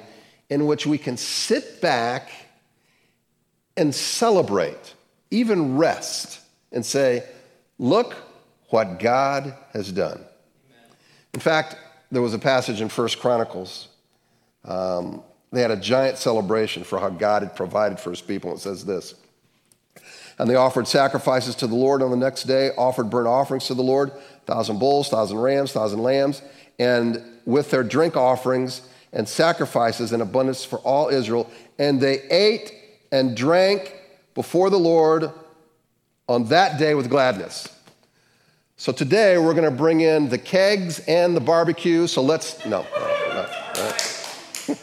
in 0.49 0.65
which 0.65 0.85
we 0.85 0.97
can 0.97 1.15
sit 1.15 1.79
back 1.79 2.29
and 3.77 3.93
celebrate, 3.93 4.95
even 5.31 5.77
rest, 5.77 6.41
and 6.71 6.85
say, 6.85 7.23
Look 7.79 8.15
what 8.69 8.99
God 8.99 9.53
has 9.71 9.91
done. 9.91 10.25
In 11.33 11.39
fact, 11.39 11.75
there 12.11 12.23
was 12.23 12.33
a 12.33 12.39
passage 12.39 12.81
in 12.81 12.89
First 12.89 13.19
Chronicles. 13.19 13.89
Um, 14.65 15.21
they 15.51 15.61
had 15.61 15.69
a 15.69 15.77
giant 15.77 16.17
celebration 16.17 16.83
for 16.83 16.99
how 16.99 17.09
God 17.09 17.43
had 17.43 17.55
provided 17.55 17.99
for 17.99 18.09
his 18.09 18.21
people. 18.21 18.49
And 18.49 18.59
It 18.59 18.63
says 18.63 18.83
this. 18.83 19.13
And 20.39 20.49
they 20.49 20.55
offered 20.55 20.87
sacrifices 20.87 21.55
to 21.55 21.67
the 21.67 21.75
Lord 21.75 22.01
on 22.01 22.11
the 22.11 22.17
next 22.17 22.43
day, 22.43 22.71
offered 22.77 23.09
burnt 23.09 23.27
offerings 23.27 23.67
to 23.67 23.73
the 23.73 23.81
Lord, 23.81 24.11
thousand 24.45 24.79
bulls, 24.79 25.09
thousand 25.09 25.39
rams, 25.39 25.71
thousand 25.71 26.01
lambs, 26.03 26.41
and 26.77 27.23
with 27.45 27.71
their 27.71 27.83
drink 27.83 28.15
offerings 28.15 28.81
and 29.13 29.27
sacrifices 29.27 30.13
in 30.13 30.21
abundance 30.21 30.63
for 30.63 30.79
all 30.79 31.09
Israel. 31.09 31.49
And 31.79 31.99
they 31.99 32.21
ate 32.29 32.71
and 33.11 33.35
drank 33.35 33.95
before 34.35 34.69
the 34.69 34.77
Lord 34.77 35.31
on 36.27 36.45
that 36.45 36.77
day 36.77 36.93
with 36.93 37.09
gladness. 37.09 37.67
So 38.75 38.91
today 38.91 39.39
we're 39.39 39.55
going 39.55 39.63
to 39.63 39.71
bring 39.71 40.01
in 40.01 40.29
the 40.29 40.37
kegs 40.37 40.99
and 41.07 41.35
the 41.35 41.41
barbecue. 41.41 42.05
So 42.05 42.21
let's, 42.21 42.63
no, 42.65 42.85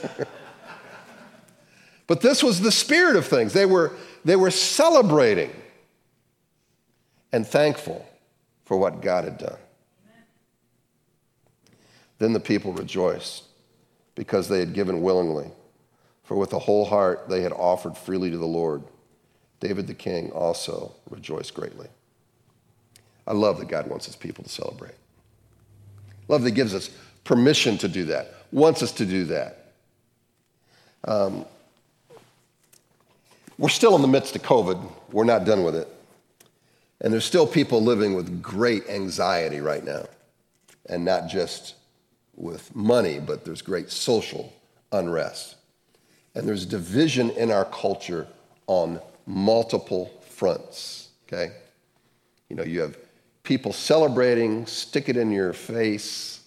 but 2.08 2.20
this 2.20 2.42
was 2.42 2.60
the 2.60 2.72
spirit 2.72 3.14
of 3.14 3.24
things. 3.26 3.52
They 3.52 3.66
were, 3.66 3.92
they 4.24 4.36
were 4.36 4.50
celebrating 4.50 5.50
and 7.32 7.46
thankful 7.46 8.06
for 8.64 8.76
what 8.76 9.02
God 9.02 9.24
had 9.24 9.38
done. 9.38 9.58
Then 12.18 12.32
the 12.32 12.40
people 12.40 12.72
rejoiced 12.72 13.44
because 14.14 14.48
they 14.48 14.60
had 14.60 14.72
given 14.72 15.02
willingly, 15.02 15.50
for 16.22 16.36
with 16.36 16.52
a 16.52 16.58
whole 16.58 16.84
heart 16.84 17.28
they 17.28 17.42
had 17.42 17.52
offered 17.52 17.96
freely 17.96 18.30
to 18.30 18.38
the 18.38 18.46
Lord. 18.46 18.82
David 19.60 19.86
the 19.86 19.94
king 19.94 20.30
also 20.30 20.94
rejoiced 21.10 21.54
greatly. 21.54 21.88
I 23.26 23.32
love 23.32 23.58
that 23.58 23.68
God 23.68 23.88
wants 23.88 24.06
his 24.06 24.16
people 24.16 24.44
to 24.44 24.50
celebrate. 24.50 24.94
Love 26.28 26.42
that 26.42 26.52
gives 26.52 26.74
us 26.74 26.90
permission 27.24 27.78
to 27.78 27.88
do 27.88 28.04
that, 28.04 28.32
wants 28.52 28.82
us 28.82 28.92
to 28.92 29.06
do 29.06 29.24
that. 29.24 29.72
Um, 31.06 31.44
we're 33.58 33.68
still 33.68 33.94
in 33.96 34.02
the 34.02 34.08
midst 34.08 34.34
of 34.36 34.42
COVID. 34.42 34.80
We're 35.12 35.24
not 35.24 35.44
done 35.44 35.64
with 35.64 35.76
it. 35.76 35.88
And 37.00 37.12
there's 37.12 37.24
still 37.24 37.46
people 37.46 37.82
living 37.82 38.14
with 38.14 38.42
great 38.42 38.88
anxiety 38.88 39.60
right 39.60 39.84
now. 39.84 40.06
And 40.86 41.04
not 41.04 41.28
just 41.28 41.74
with 42.34 42.74
money, 42.74 43.20
but 43.20 43.44
there's 43.44 43.62
great 43.62 43.90
social 43.90 44.52
unrest. 44.92 45.56
And 46.34 46.48
there's 46.48 46.66
division 46.66 47.30
in 47.30 47.50
our 47.50 47.64
culture 47.66 48.26
on 48.66 49.00
multiple 49.26 50.10
fronts, 50.28 51.10
okay? 51.26 51.52
You 52.48 52.56
know, 52.56 52.64
you 52.64 52.80
have 52.80 52.96
people 53.44 53.72
celebrating, 53.72 54.66
stick 54.66 55.08
it 55.08 55.16
in 55.16 55.30
your 55.30 55.52
face, 55.52 56.40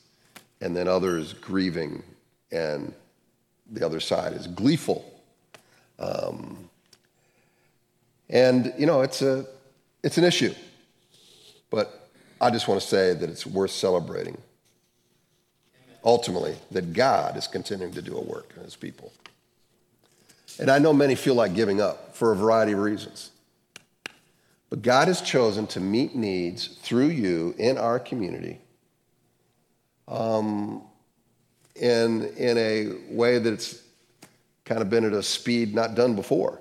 and 0.62 0.76
then 0.76 0.88
others 0.88 1.34
grieving, 1.34 2.04
and 2.52 2.94
the 3.72 3.86
other 3.86 4.00
side 4.00 4.34
is 4.34 4.48
gleeful. 4.48 5.06
Um, 6.00 6.70
and, 8.29 8.74
you 8.77 8.86
know, 8.86 9.01
it's, 9.01 9.22
a, 9.22 9.46
it's 10.03 10.17
an 10.17 10.24
issue. 10.24 10.53
But 11.69 12.10
I 12.39 12.50
just 12.50 12.67
want 12.67 12.81
to 12.81 12.88
say 12.88 13.13
that 13.13 13.29
it's 13.29 13.46
worth 13.46 13.72
celebrating. 13.72 14.38
Ultimately, 16.03 16.55
that 16.72 16.93
God 16.93 17.36
is 17.36 17.48
continuing 17.48 17.93
to 17.93 18.01
do 18.01 18.17
a 18.17 18.22
work 18.22 18.53
in 18.55 18.63
his 18.63 18.75
people. 18.75 19.12
And 20.60 20.69
I 20.72 20.79
know 20.79 20.93
many 20.93 21.15
feel 21.15 21.36
like 21.36 21.53
giving 21.53 21.81
up 21.81 22.15
for 22.15 22.31
a 22.31 22.36
variety 22.36 22.72
of 22.72 22.79
reasons. 22.79 23.31
But 24.69 24.81
God 24.81 25.07
has 25.07 25.22
chosen 25.22 25.67
to 25.67 25.79
meet 25.79 26.15
needs 26.15 26.67
through 26.67 27.07
you 27.07 27.55
in 27.57 27.77
our 27.77 28.00
community 28.00 28.60
um, 30.07 30.84
in, 31.75 32.25
in 32.36 32.57
a 32.57 33.13
way 33.13 33.39
that's 33.39 33.81
kind 34.65 34.81
of 34.81 34.89
been 34.89 35.05
at 35.05 35.13
a 35.13 35.24
speed 35.24 35.74
not 35.74 35.96
done 35.96 36.15
before. 36.15 36.60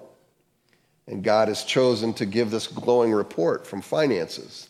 And 1.09 1.23
God 1.23 1.49
has 1.49 1.65
chosen 1.65 2.13
to 2.15 2.27
give 2.27 2.51
this 2.51 2.67
glowing 2.67 3.13
report 3.13 3.67
from 3.67 3.81
finances 3.81 4.69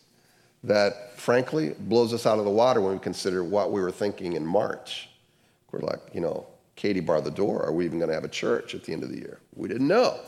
that, 0.65 1.19
frankly, 1.19 1.75
blows 1.79 2.13
us 2.13 2.27
out 2.27 2.39
of 2.39 2.45
the 2.45 2.51
water 2.51 2.81
when 2.81 2.93
we 2.93 2.99
consider 2.99 3.43
what 3.43 3.73
we 3.73 3.81
were 3.81 3.91
thinking 3.91 4.35
in 4.35 4.45
March. 4.45 5.09
We're 5.73 5.81
like, 5.81 6.01
you 6.13 6.21
know, 6.21 6.47
Katie 6.75 7.01
bar 7.01 7.21
the 7.21 7.31
door. 7.31 7.65
Are 7.65 7.73
we 7.73 7.85
even 7.85 7.99
going 7.99 8.09
to 8.09 8.15
have 8.15 8.25
a 8.25 8.29
church 8.29 8.75
at 8.75 8.85
the 8.85 8.93
end 8.93 9.03
of 9.03 9.11
the 9.11 9.19
year? 9.19 9.39
We 9.55 9.69
didn't 9.69 9.89
know. 9.89 10.19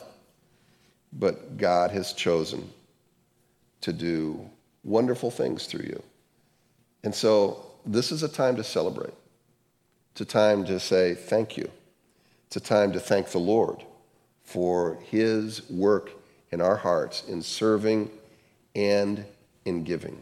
But 1.12 1.59
God 1.59 1.91
has 1.91 2.12
chosen 2.12 2.71
to 3.83 3.93
do 3.93 4.49
wonderful 4.85 5.31
things 5.31 5.67
through 5.67 5.87
you. 5.87 6.03
And 7.05 7.15
so 7.15 7.65
this 7.85 8.11
is 8.11 8.23
a 8.23 8.29
time 8.29 8.57
to 8.57 8.65
celebrate. 8.65 9.15
It's 10.12 10.23
a 10.23 10.25
time 10.25 10.65
to 10.67 10.81
say 10.81 11.15
thank 11.15 11.57
you. 11.57 11.71
It's 12.47 12.57
a 12.57 12.61
time 12.61 12.93
to 12.93 13.00
thank 13.00 13.29
the 13.29 13.38
Lord 13.38 13.85
for 14.49 14.99
his 15.11 15.69
work 15.71 16.11
in 16.50 16.61
our 16.61 16.76
hearts 16.76 17.25
in 17.28 17.43
serving 17.43 18.11
and 18.75 19.25
in 19.64 19.85
giving. 19.85 20.21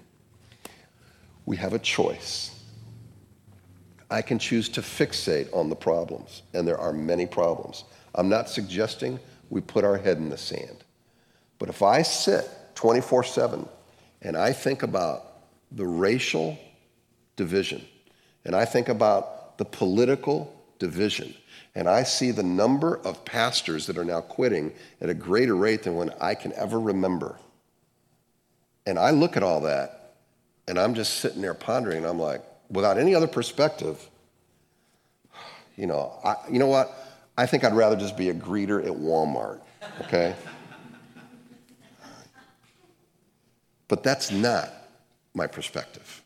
We 1.44 1.56
have 1.58 1.72
a 1.72 1.78
choice. 1.78 2.52
I 4.10 4.22
can 4.22 4.38
choose 4.38 4.68
to 4.70 4.80
fixate 4.80 5.52
on 5.52 5.68
the 5.68 5.76
problems, 5.76 6.42
and 6.54 6.66
there 6.66 6.78
are 6.78 6.92
many 6.92 7.26
problems. 7.26 7.84
I'm 8.14 8.28
not 8.28 8.48
suggesting 8.48 9.18
we 9.50 9.60
put 9.60 9.84
our 9.84 9.96
head 9.96 10.18
in 10.18 10.28
the 10.28 10.38
sand. 10.38 10.84
But 11.58 11.68
if 11.68 11.82
I 11.82 12.02
sit 12.02 12.48
24 12.76 13.24
7. 13.24 13.68
And 14.22 14.36
I 14.36 14.52
think 14.52 14.82
about 14.82 15.24
the 15.72 15.86
racial 15.86 16.58
division, 17.34 17.84
and 18.44 18.54
I 18.54 18.64
think 18.64 18.88
about 18.88 19.58
the 19.58 19.64
political 19.64 20.54
division, 20.78 21.34
and 21.76 21.90
I 21.90 22.04
see 22.04 22.30
the 22.30 22.42
number 22.42 22.96
of 23.04 23.22
pastors 23.26 23.86
that 23.86 23.98
are 23.98 24.04
now 24.04 24.22
quitting 24.22 24.72
at 25.02 25.10
a 25.10 25.14
greater 25.14 25.54
rate 25.54 25.82
than 25.82 25.94
when 25.94 26.10
I 26.18 26.34
can 26.34 26.54
ever 26.54 26.80
remember. 26.80 27.36
And 28.86 28.98
I 28.98 29.10
look 29.10 29.36
at 29.36 29.42
all 29.42 29.60
that, 29.60 30.14
and 30.66 30.78
I'm 30.78 30.94
just 30.94 31.18
sitting 31.18 31.42
there 31.42 31.52
pondering, 31.52 31.98
and 31.98 32.06
I'm 32.06 32.18
like, 32.18 32.42
without 32.70 32.96
any 32.96 33.14
other 33.14 33.26
perspective, 33.26 34.08
you 35.76 35.86
know, 35.86 36.18
I, 36.24 36.36
you 36.50 36.58
know 36.58 36.66
what? 36.66 36.90
I 37.36 37.44
think 37.44 37.62
I'd 37.62 37.74
rather 37.74 37.96
just 37.96 38.16
be 38.16 38.30
a 38.30 38.34
greeter 38.34 38.82
at 38.82 38.92
Walmart, 38.92 39.60
okay? 40.00 40.34
But 43.88 44.02
that's 44.02 44.32
not 44.32 44.72
my 45.32 45.46
perspective. 45.46 46.24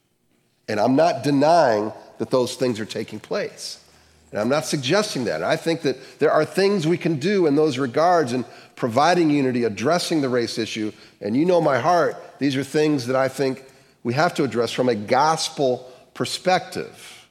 And 0.67 0.81
I'm 0.81 0.97
not 0.97 1.23
denying 1.23 1.93
that 2.17 2.31
those 2.31 2.55
things 2.55 2.81
are 2.81 2.87
taking 2.87 3.21
place. 3.21 3.81
And 4.31 4.41
I'm 4.41 4.49
not 4.49 4.65
suggesting 4.65 5.25
that. 5.25 5.43
I 5.43 5.57
think 5.57 5.83
that 5.83 6.19
there 6.21 6.31
are 6.31 6.45
things 6.45 6.87
we 6.87 6.99
can 6.99 7.17
do 7.19 7.47
in 7.47 7.57
those 7.57 7.79
regards 7.79 8.33
in 8.33 8.45
providing 8.77 9.31
unity, 9.31 9.65
addressing 9.65 10.21
the 10.21 10.29
race 10.29 10.57
issue. 10.57 10.93
And 11.21 11.37
you 11.37 11.45
know 11.45 11.61
my 11.61 11.79
heart, 11.79 12.17
these 12.39 12.57
are 12.57 12.65
things 12.65 13.07
that 13.09 13.17
I 13.17 13.29
think 13.29 13.65
we 14.03 14.15
have 14.15 14.35
to 14.35 14.45
address 14.45 14.73
from 14.73 14.89
a 14.89 14.95
gospel 14.95 15.91
perspective. 16.15 17.29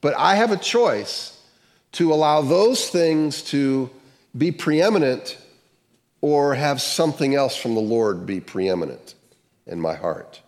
But 0.00 0.14
I 0.16 0.36
have 0.36 0.52
a 0.52 0.56
choice 0.56 1.40
to 1.92 2.12
allow 2.12 2.42
those 2.42 2.88
things 2.88 3.42
to 3.42 3.90
be 4.36 4.52
preeminent 4.52 5.38
or 6.20 6.54
have 6.54 6.80
something 6.80 7.34
else 7.34 7.56
from 7.56 7.74
the 7.74 7.80
Lord 7.80 8.26
be 8.26 8.40
preeminent 8.40 9.14
in 9.66 9.80
my 9.80 9.94
heart. 9.94 10.40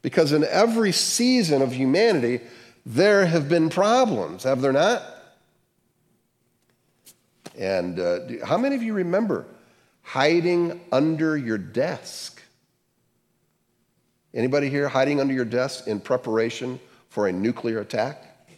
Because 0.00 0.32
in 0.32 0.44
every 0.44 0.92
season 0.92 1.62
of 1.62 1.72
humanity, 1.72 2.40
there 2.84 3.26
have 3.26 3.48
been 3.48 3.70
problems, 3.70 4.42
have 4.42 4.60
there 4.60 4.72
not? 4.72 5.02
And 7.58 8.00
uh, 8.00 8.44
how 8.44 8.58
many 8.58 8.74
of 8.74 8.82
you 8.82 8.92
remember 8.92 9.46
hiding 10.02 10.80
under 10.90 11.36
your 11.36 11.58
desk? 11.58 12.42
Anybody 14.34 14.68
here 14.68 14.88
hiding 14.88 15.20
under 15.20 15.34
your 15.34 15.44
desk 15.44 15.86
in 15.86 16.00
preparation 16.00 16.80
for 17.08 17.28
a 17.28 17.32
nuclear 17.32 17.80
attack? 17.80 18.48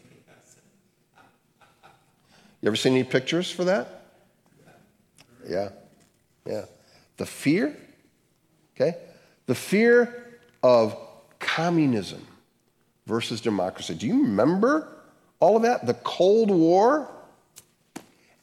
You 2.60 2.68
ever 2.68 2.76
seen 2.76 2.94
any 2.94 3.04
pictures 3.04 3.50
for 3.50 3.64
that? 3.64 4.06
Yeah, 5.46 5.68
yeah. 6.46 6.64
The 7.18 7.26
fear, 7.26 7.76
okay? 8.74 8.96
The 9.46 9.54
fear 9.54 10.38
of 10.62 10.96
communism 11.38 12.26
versus 13.06 13.40
democracy. 13.40 13.94
Do 13.94 14.06
you 14.06 14.22
remember 14.22 14.88
all 15.40 15.56
of 15.56 15.62
that? 15.62 15.86
The 15.86 15.94
Cold 15.94 16.50
War? 16.50 17.08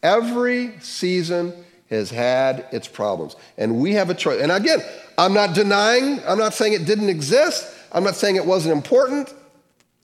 Every 0.04 0.80
season 0.80 1.54
has 1.90 2.10
had 2.10 2.66
its 2.72 2.88
problems. 2.88 3.36
And 3.58 3.80
we 3.80 3.94
have 3.94 4.10
a 4.10 4.14
choice. 4.14 4.42
And 4.42 4.52
again, 4.52 4.80
I'm 5.18 5.34
not 5.34 5.54
denying, 5.54 6.20
I'm 6.26 6.40
not 6.40 6.54
saying 6.54 6.74
it 6.74 6.86
didn't 6.86 7.10
exist. 7.10 7.68
I'm 7.92 8.04
not 8.04 8.16
saying 8.16 8.38
it 8.38 8.46
wasn't 8.46 8.76
important. 8.76 9.34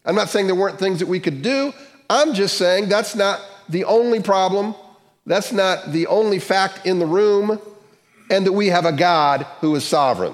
I'm 0.06 0.16
not 0.16 0.30
saying 0.30 0.48
there 0.48 0.56
weren't 0.56 0.80
things 0.80 1.00
that 1.00 1.08
we 1.08 1.20
could 1.20 1.42
do. 1.42 1.74
I'm 2.10 2.34
just 2.34 2.58
saying 2.58 2.90
that's 2.90 3.16
not 3.16 3.42
the 3.70 3.86
only 3.86 4.22
problem. 4.22 4.76
That's 5.26 5.52
not 5.52 5.92
the 5.92 6.08
only 6.08 6.40
fact 6.40 6.86
in 6.86 7.00
the 7.00 7.06
room. 7.06 7.60
And 8.30 8.46
that 8.46 8.52
we 8.52 8.68
have 8.68 8.86
a 8.86 8.92
God 8.92 9.44
who 9.62 9.74
is 9.76 9.86
sovereign. 9.86 10.34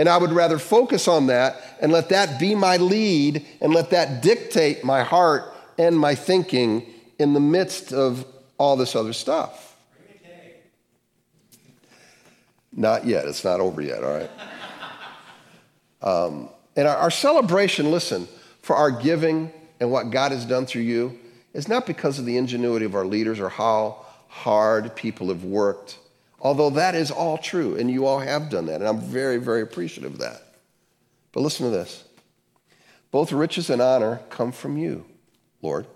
And 0.00 0.08
I 0.08 0.16
would 0.16 0.32
rather 0.32 0.58
focus 0.58 1.06
on 1.08 1.26
that 1.26 1.60
and 1.78 1.92
let 1.92 2.08
that 2.08 2.40
be 2.40 2.54
my 2.54 2.78
lead 2.78 3.44
and 3.60 3.74
let 3.74 3.90
that 3.90 4.22
dictate 4.22 4.82
my 4.82 5.02
heart 5.02 5.54
and 5.76 5.94
my 5.94 6.14
thinking 6.14 6.86
in 7.18 7.34
the 7.34 7.40
midst 7.40 7.92
of 7.92 8.24
all 8.56 8.78
this 8.78 8.96
other 8.96 9.12
stuff. 9.12 9.76
Not 12.72 13.04
yet. 13.04 13.26
It's 13.26 13.44
not 13.44 13.60
over 13.60 13.82
yet, 13.82 14.02
all 14.02 14.14
right? 14.14 14.30
Um, 16.02 16.48
and 16.76 16.88
our, 16.88 16.96
our 16.96 17.10
celebration, 17.10 17.90
listen, 17.90 18.26
for 18.62 18.74
our 18.74 18.90
giving 18.90 19.52
and 19.80 19.92
what 19.92 20.08
God 20.08 20.32
has 20.32 20.46
done 20.46 20.64
through 20.64 20.80
you 20.80 21.18
is 21.52 21.68
not 21.68 21.86
because 21.86 22.18
of 22.18 22.24
the 22.24 22.38
ingenuity 22.38 22.86
of 22.86 22.94
our 22.94 23.04
leaders 23.04 23.38
or 23.38 23.50
how 23.50 24.06
hard 24.28 24.96
people 24.96 25.28
have 25.28 25.44
worked 25.44 25.98
Although 26.40 26.70
that 26.70 26.94
is 26.94 27.10
all 27.10 27.36
true, 27.36 27.76
and 27.76 27.90
you 27.90 28.06
all 28.06 28.18
have 28.18 28.48
done 28.48 28.66
that, 28.66 28.80
and 28.80 28.88
I'm 28.88 29.00
very, 29.00 29.36
very 29.36 29.60
appreciative 29.60 30.14
of 30.14 30.18
that. 30.20 30.42
But 31.32 31.40
listen 31.40 31.66
to 31.66 31.70
this 31.70 32.04
both 33.10 33.32
riches 33.32 33.70
and 33.70 33.82
honor 33.82 34.20
come 34.30 34.52
from 34.52 34.76
you, 34.76 35.04
Lord, 35.62 35.86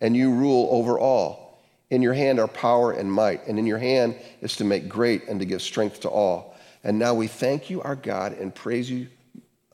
and 0.00 0.16
you 0.16 0.32
rule 0.32 0.68
over 0.70 0.98
all. 0.98 1.60
In 1.90 2.00
your 2.00 2.14
hand 2.14 2.40
are 2.40 2.48
power 2.48 2.92
and 2.92 3.12
might, 3.12 3.46
and 3.46 3.58
in 3.58 3.66
your 3.66 3.78
hand 3.78 4.16
is 4.40 4.56
to 4.56 4.64
make 4.64 4.88
great 4.88 5.28
and 5.28 5.38
to 5.40 5.44
give 5.44 5.60
strength 5.60 6.00
to 6.00 6.08
all. 6.08 6.56
And 6.84 6.98
now 6.98 7.12
we 7.12 7.26
thank 7.26 7.68
you, 7.68 7.82
our 7.82 7.94
God, 7.94 8.32
and 8.32 8.54
praise 8.54 8.90
you, 8.90 9.08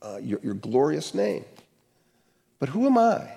uh, 0.02 0.18
your, 0.20 0.40
your 0.42 0.54
glorious 0.54 1.14
name. 1.14 1.44
But 2.58 2.70
who 2.70 2.86
am 2.86 2.98
I? 2.98 3.28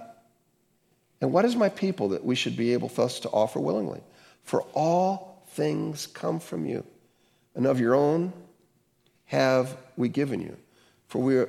And 1.21 1.31
what 1.31 1.45
is 1.45 1.55
my 1.55 1.69
people 1.69 2.09
that 2.09 2.25
we 2.25 2.33
should 2.33 2.57
be 2.57 2.73
able 2.73 2.87
thus 2.87 3.19
to 3.19 3.29
offer 3.29 3.59
willingly? 3.59 4.01
For 4.43 4.63
all 4.73 5.30
things 5.51 6.07
come 6.07 6.39
from 6.39 6.65
you, 6.65 6.85
and 7.55 7.65
of 7.65 7.79
your 7.79 7.95
own 7.95 8.33
have 9.25 9.77
we 9.97 10.09
given 10.09 10.41
you. 10.41 10.57
For 11.07 11.21
we 11.21 11.45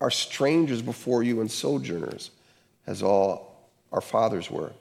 are 0.00 0.10
strangers 0.10 0.82
before 0.82 1.22
you 1.22 1.40
and 1.40 1.50
sojourners, 1.50 2.30
as 2.86 3.02
all 3.02 3.68
our 3.92 4.00
fathers 4.00 4.50
were. 4.50 4.72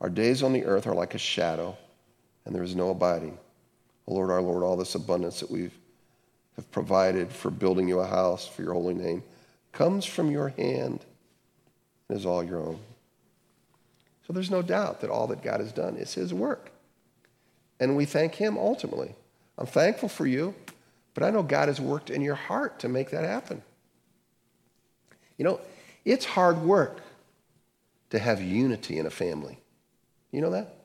Our 0.00 0.10
days 0.10 0.42
on 0.42 0.52
the 0.52 0.64
earth 0.64 0.86
are 0.86 0.94
like 0.94 1.14
a 1.14 1.18
shadow, 1.18 1.76
and 2.44 2.54
there 2.54 2.62
is 2.62 2.76
no 2.76 2.90
abiding. 2.90 3.38
O 4.06 4.14
Lord, 4.14 4.30
our 4.30 4.42
Lord, 4.42 4.62
all 4.62 4.76
this 4.76 4.94
abundance 4.94 5.40
that 5.40 5.50
we 5.50 5.70
have 6.56 6.70
provided 6.70 7.30
for 7.30 7.50
building 7.50 7.88
you 7.88 8.00
a 8.00 8.06
house 8.06 8.46
for 8.46 8.62
your 8.62 8.74
holy 8.74 8.94
name 8.94 9.22
comes 9.72 10.04
from 10.04 10.30
your 10.30 10.48
hand 10.50 11.04
and 12.08 12.18
is 12.18 12.26
all 12.26 12.44
your 12.44 12.60
own. 12.60 12.78
So 14.26 14.32
there's 14.32 14.50
no 14.50 14.62
doubt 14.62 15.00
that 15.00 15.10
all 15.10 15.26
that 15.28 15.42
God 15.42 15.60
has 15.60 15.72
done 15.72 15.96
is 15.96 16.14
his 16.14 16.32
work. 16.32 16.70
And 17.84 17.98
we 17.98 18.06
thank 18.06 18.36
Him 18.36 18.56
ultimately. 18.56 19.14
I'm 19.58 19.66
thankful 19.66 20.08
for 20.08 20.26
you, 20.26 20.54
but 21.12 21.22
I 21.22 21.28
know 21.28 21.42
God 21.42 21.68
has 21.68 21.82
worked 21.82 22.08
in 22.08 22.22
your 22.22 22.34
heart 22.34 22.78
to 22.78 22.88
make 22.88 23.10
that 23.10 23.24
happen. 23.24 23.60
You 25.36 25.44
know, 25.44 25.60
it's 26.06 26.24
hard 26.24 26.62
work 26.62 27.02
to 28.08 28.18
have 28.18 28.40
unity 28.40 28.98
in 28.98 29.04
a 29.04 29.10
family. 29.10 29.58
You 30.30 30.40
know 30.40 30.48
that? 30.52 30.76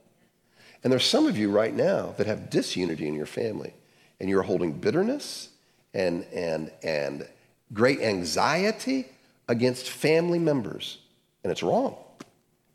And 0.83 0.91
there's 0.91 1.05
some 1.05 1.25
of 1.25 1.37
you 1.37 1.49
right 1.49 1.73
now 1.73 2.15
that 2.17 2.27
have 2.27 2.49
disunity 2.49 3.07
in 3.07 3.13
your 3.13 3.25
family, 3.25 3.73
and 4.19 4.29
you're 4.29 4.43
holding 4.43 4.73
bitterness 4.73 5.47
and, 5.93 6.25
and, 6.33 6.69
and 6.83 7.25
great 7.71 8.01
anxiety 8.01 9.05
against 9.47 9.89
family 9.89 10.39
members. 10.39 10.97
And 11.45 11.51
it's 11.51 11.63
wrong, 11.63 11.95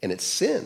and 0.03 0.11
it's 0.11 0.25
sin, 0.25 0.65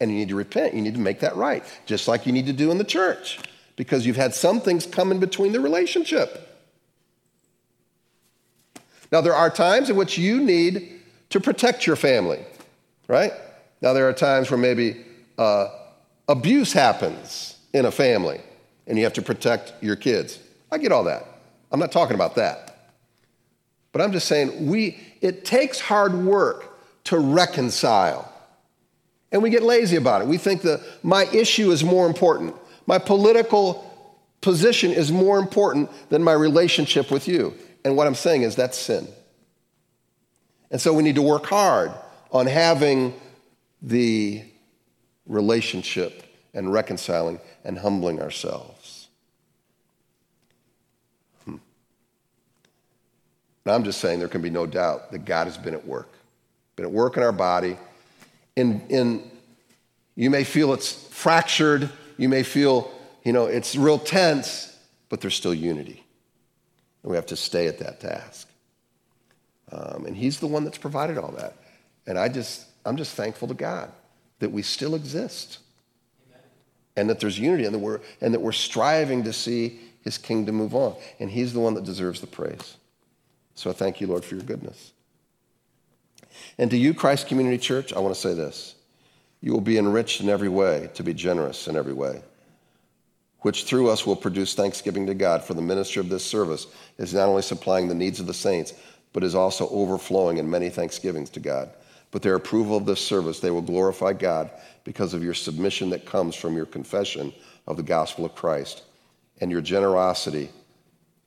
and 0.00 0.10
you 0.10 0.16
need 0.16 0.28
to 0.28 0.34
repent. 0.34 0.74
You 0.74 0.82
need 0.82 0.94
to 0.94 1.00
make 1.00 1.20
that 1.20 1.36
right, 1.36 1.64
just 1.86 2.08
like 2.08 2.26
you 2.26 2.32
need 2.32 2.46
to 2.46 2.52
do 2.52 2.70
in 2.70 2.78
the 2.78 2.84
church, 2.84 3.40
because 3.76 4.06
you've 4.06 4.16
had 4.16 4.34
some 4.34 4.60
things 4.60 4.86
come 4.86 5.10
in 5.10 5.20
between 5.20 5.52
the 5.52 5.60
relationship. 5.60 6.44
Now, 9.10 9.20
there 9.20 9.34
are 9.34 9.50
times 9.50 9.90
in 9.90 9.96
which 9.96 10.18
you 10.18 10.40
need 10.40 11.00
to 11.30 11.40
protect 11.40 11.86
your 11.86 11.96
family, 11.96 12.40
right? 13.06 13.32
Now, 13.80 13.92
there 13.92 14.08
are 14.08 14.12
times 14.12 14.50
where 14.50 14.58
maybe 14.58 15.04
uh, 15.38 15.68
abuse 16.28 16.72
happens 16.72 17.56
in 17.72 17.86
a 17.86 17.90
family 17.90 18.40
and 18.86 18.98
you 18.98 19.04
have 19.04 19.12
to 19.14 19.22
protect 19.22 19.72
your 19.82 19.96
kids. 19.96 20.38
I 20.70 20.78
get 20.78 20.92
all 20.92 21.04
that. 21.04 21.24
I'm 21.70 21.80
not 21.80 21.92
talking 21.92 22.14
about 22.14 22.34
that. 22.36 22.92
But 23.92 24.02
I'm 24.02 24.12
just 24.12 24.28
saying 24.28 24.66
we 24.66 24.98
it 25.20 25.44
takes 25.44 25.80
hard 25.80 26.14
work 26.14 26.78
to 27.04 27.18
reconcile. 27.18 28.30
And 29.30 29.42
we 29.42 29.50
get 29.50 29.62
lazy 29.62 29.96
about 29.96 30.22
it. 30.22 30.28
We 30.28 30.38
think 30.38 30.62
that 30.62 30.80
my 31.02 31.24
issue 31.26 31.70
is 31.70 31.84
more 31.84 32.06
important. 32.06 32.54
My 32.86 32.98
political 32.98 33.84
position 34.40 34.90
is 34.90 35.12
more 35.12 35.38
important 35.38 35.90
than 36.08 36.22
my 36.22 36.32
relationship 36.32 37.10
with 37.10 37.28
you. 37.28 37.54
And 37.84 37.96
what 37.96 38.06
I'm 38.06 38.14
saying 38.14 38.42
is 38.42 38.56
that's 38.56 38.78
sin. 38.78 39.06
And 40.70 40.80
so 40.80 40.92
we 40.92 41.02
need 41.02 41.16
to 41.16 41.22
work 41.22 41.46
hard 41.46 41.92
on 42.32 42.46
having 42.46 43.14
the 43.82 44.42
relationship 45.26 46.22
and 46.54 46.72
reconciling 46.72 47.40
and 47.64 47.78
humbling 47.78 48.20
ourselves. 48.20 49.08
Hmm. 51.44 51.56
I'm 53.66 53.84
just 53.84 54.00
saying 54.00 54.18
there 54.18 54.28
can 54.28 54.42
be 54.42 54.50
no 54.50 54.66
doubt 54.66 55.12
that 55.12 55.24
God 55.24 55.46
has 55.46 55.58
been 55.58 55.74
at 55.74 55.86
work, 55.86 56.08
been 56.76 56.86
at 56.86 56.92
work 56.92 57.16
in 57.16 57.22
our 57.22 57.32
body 57.32 57.76
in, 58.58 58.82
in 58.88 59.30
you 60.16 60.30
may 60.30 60.42
feel 60.42 60.72
it's 60.72 60.92
fractured, 60.92 61.90
you 62.16 62.28
may 62.28 62.42
feel, 62.42 62.90
you 63.22 63.32
know, 63.32 63.46
it's 63.46 63.76
real 63.76 63.98
tense, 63.98 64.76
but 65.08 65.20
there's 65.20 65.36
still 65.36 65.54
unity. 65.54 66.04
And 67.02 67.10
we 67.10 67.16
have 67.16 67.26
to 67.26 67.36
stay 67.36 67.68
at 67.68 67.78
that 67.78 68.00
task. 68.00 68.48
Um, 69.70 70.06
and 70.06 70.16
he's 70.16 70.40
the 70.40 70.48
one 70.48 70.64
that's 70.64 70.78
provided 70.78 71.18
all 71.18 71.30
that. 71.32 71.54
And 72.06 72.18
I 72.18 72.28
just, 72.28 72.66
I'm 72.84 72.96
just 72.96 73.14
thankful 73.14 73.46
to 73.48 73.54
God 73.54 73.92
that 74.40 74.50
we 74.50 74.62
still 74.62 74.96
exist. 74.96 75.58
Amen. 76.28 76.42
And 76.96 77.10
that 77.10 77.20
there's 77.20 77.38
unity 77.38 77.64
and 77.64 77.74
that, 77.74 77.78
we're, 77.78 78.00
and 78.20 78.34
that 78.34 78.40
we're 78.40 78.50
striving 78.50 79.22
to 79.22 79.32
see 79.32 79.78
his 80.02 80.18
kingdom 80.18 80.56
move 80.56 80.74
on. 80.74 80.96
And 81.20 81.30
he's 81.30 81.52
the 81.52 81.60
one 81.60 81.74
that 81.74 81.84
deserves 81.84 82.20
the 82.20 82.26
praise. 82.26 82.76
So 83.54 83.70
I 83.70 83.72
thank 83.72 84.00
you, 84.00 84.08
Lord, 84.08 84.24
for 84.24 84.34
your 84.34 84.44
goodness. 84.44 84.92
And 86.58 86.70
to 86.70 86.76
you, 86.76 86.94
Christ 86.94 87.28
Community 87.28 87.58
Church, 87.58 87.92
I 87.92 87.98
want 88.00 88.14
to 88.14 88.20
say 88.20 88.34
this. 88.34 88.74
You 89.40 89.52
will 89.52 89.60
be 89.60 89.78
enriched 89.78 90.20
in 90.20 90.28
every 90.28 90.48
way 90.48 90.90
to 90.94 91.02
be 91.02 91.14
generous 91.14 91.68
in 91.68 91.76
every 91.76 91.92
way, 91.92 92.22
which 93.40 93.64
through 93.64 93.88
us 93.88 94.04
will 94.04 94.16
produce 94.16 94.54
thanksgiving 94.54 95.06
to 95.06 95.14
God 95.14 95.44
for 95.44 95.54
the 95.54 95.62
ministry 95.62 96.00
of 96.00 96.08
this 96.08 96.24
service 96.24 96.66
is 96.98 97.14
not 97.14 97.28
only 97.28 97.42
supplying 97.42 97.86
the 97.86 97.94
needs 97.94 98.18
of 98.18 98.26
the 98.26 98.34
saints, 98.34 98.74
but 99.12 99.22
is 99.22 99.34
also 99.34 99.68
overflowing 99.68 100.38
in 100.38 100.50
many 100.50 100.68
thanksgivings 100.68 101.30
to 101.30 101.40
God. 101.40 101.70
But 102.10 102.22
their 102.22 102.34
approval 102.34 102.76
of 102.76 102.86
this 102.86 103.00
service, 103.00 103.38
they 103.38 103.50
will 103.50 103.62
glorify 103.62 104.12
God 104.12 104.50
because 104.84 105.14
of 105.14 105.22
your 105.22 105.34
submission 105.34 105.90
that 105.90 106.06
comes 106.06 106.34
from 106.34 106.56
your 106.56 106.66
confession 106.66 107.32
of 107.66 107.76
the 107.76 107.82
gospel 107.82 108.24
of 108.24 108.34
Christ 108.34 108.82
and 109.40 109.50
your 109.50 109.60
generosity 109.60 110.50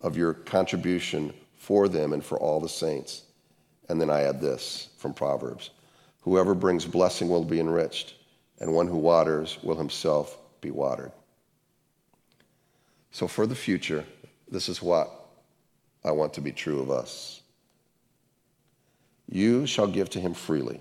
of 0.02 0.18
your 0.18 0.34
contribution 0.34 1.34
for 1.56 1.88
them 1.88 2.14
and 2.14 2.26
for 2.26 2.40
all 2.40 2.60
the 2.60 2.68
saints. 2.68 3.24
And 3.92 4.00
then 4.00 4.10
I 4.10 4.22
add 4.22 4.40
this 4.40 4.88
from 4.98 5.14
Proverbs 5.14 5.72
Whoever 6.22 6.56
brings 6.56 6.86
blessing 6.86 7.28
will 7.28 7.44
be 7.44 7.60
enriched, 7.60 8.14
and 8.60 8.74
one 8.74 8.88
who 8.88 8.96
waters 8.96 9.58
will 9.64 9.76
himself 9.76 10.38
be 10.62 10.72
watered. 10.72 11.12
So 13.12 13.28
for 13.28 13.46
the 13.46 13.56
future, 13.56 14.06
this 14.50 14.70
is 14.70 14.82
what 14.82 15.10
I 16.06 16.12
want 16.12 16.34
to 16.36 16.42
be 16.42 16.54
true 16.54 16.80
of 16.80 16.90
us. 16.90 17.42
You 19.28 19.66
shall 19.66 19.88
give 19.88 20.10
to 20.12 20.22
him 20.22 20.34
freely, 20.34 20.80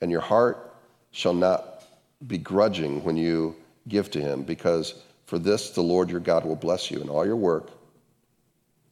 and 0.00 0.10
your 0.10 0.22
heart 0.22 0.74
shall 1.12 1.34
not 1.34 1.84
be 2.26 2.38
grudging 2.38 3.04
when 3.04 3.16
you 3.16 3.54
give 3.86 4.10
to 4.10 4.20
him, 4.20 4.42
because 4.42 5.02
for 5.26 5.38
this 5.38 5.70
the 5.70 5.82
Lord 5.82 6.10
your 6.10 6.20
God 6.20 6.44
will 6.44 6.56
bless 6.56 6.90
you 6.90 7.00
in 7.00 7.08
all 7.08 7.24
your 7.24 7.36
work 7.36 7.70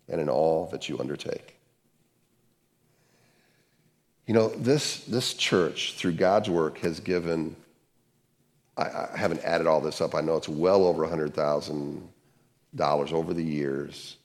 and 0.09 0.21
in 0.21 0.29
all 0.29 0.67
that 0.67 0.89
you 0.89 1.01
undertake. 1.01 1.57
You 4.27 4.35
know, 4.35 4.49
this, 4.49 5.05
this 5.05 5.35
church, 5.35 5.95
through 5.95 6.13
God's 6.13 6.49
work, 6.49 6.79
has 6.79 7.01
given, 7.01 7.57
I, 8.77 8.85
I 8.85 9.17
haven't 9.17 9.45
added 9.45 9.67
all 9.67 9.81
this 9.81 10.01
up, 10.01 10.15
I 10.15 10.21
know 10.21 10.37
it's 10.37 10.49
well 10.49 10.85
over 10.85 11.07
$100,000 11.07 13.13
over 13.13 13.35
the 13.35 13.43
years 13.43 14.17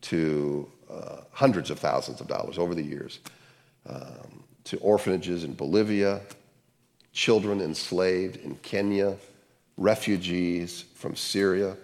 to 0.00 0.70
uh, 0.90 1.22
hundreds 1.32 1.70
of 1.70 1.78
thousands 1.78 2.20
of 2.20 2.26
dollars 2.26 2.58
over 2.58 2.74
the 2.74 2.82
years 2.82 3.20
um, 3.86 4.44
to 4.64 4.76
orphanages 4.78 5.44
in 5.44 5.54
Bolivia, 5.54 6.20
children 7.12 7.62
enslaved 7.62 8.36
in 8.36 8.54
Kenya, 8.56 9.16
refugees 9.78 10.84
from 10.94 11.16
Syria, 11.16 11.76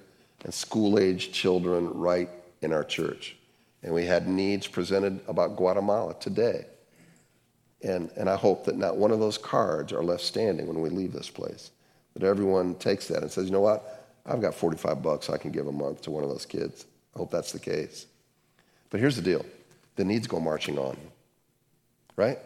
and 0.45 0.53
school 0.53 0.99
aged 0.99 1.33
children 1.33 1.89
right 1.95 2.29
in 2.61 2.73
our 2.73 2.85
church. 2.85 3.37
And 3.83 3.95
we 3.95 4.05
had 4.05 4.29
needs 4.29 4.67
presented 4.67 5.21
about 5.27 5.57
Guatemala 5.57 6.15
today. 6.21 6.67
And, 7.85 8.11
and 8.17 8.31
I 8.31 8.37
hope 8.37 8.65
that 8.65 8.79
not 8.79 8.97
one 8.97 9.11
of 9.11 9.21
those 9.21 9.37
cards 9.37 9.93
are 9.93 10.03
left 10.03 10.23
standing 10.23 10.67
when 10.67 10.81
we 10.81 10.89
leave 10.89 11.13
this 11.13 11.29
place. 11.29 11.71
That 12.15 12.23
everyone 12.23 12.77
takes 12.77 13.09
that 13.09 13.23
and 13.23 13.31
says, 13.31 13.45
you 13.45 13.53
know 13.53 13.61
what? 13.61 14.07
I've 14.25 14.41
got 14.41 14.55
45 14.55 15.03
bucks 15.03 15.29
I 15.29 15.37
can 15.37 15.51
give 15.51 15.67
a 15.67 15.73
month 15.73 16.01
to 16.03 16.11
one 16.11 16.25
of 16.25 16.31
those 16.31 16.47
kids. 16.47 16.87
I 17.15 17.19
hope 17.19 17.31
that's 17.31 17.53
the 17.53 17.59
case. 17.59 18.07
But 18.89 19.01
here's 19.01 19.17
the 19.17 19.23
deal 19.23 19.45
the 19.97 20.05
needs 20.05 20.27
go 20.27 20.41
marching 20.41 20.79
on, 20.79 20.97
right? 22.17 22.39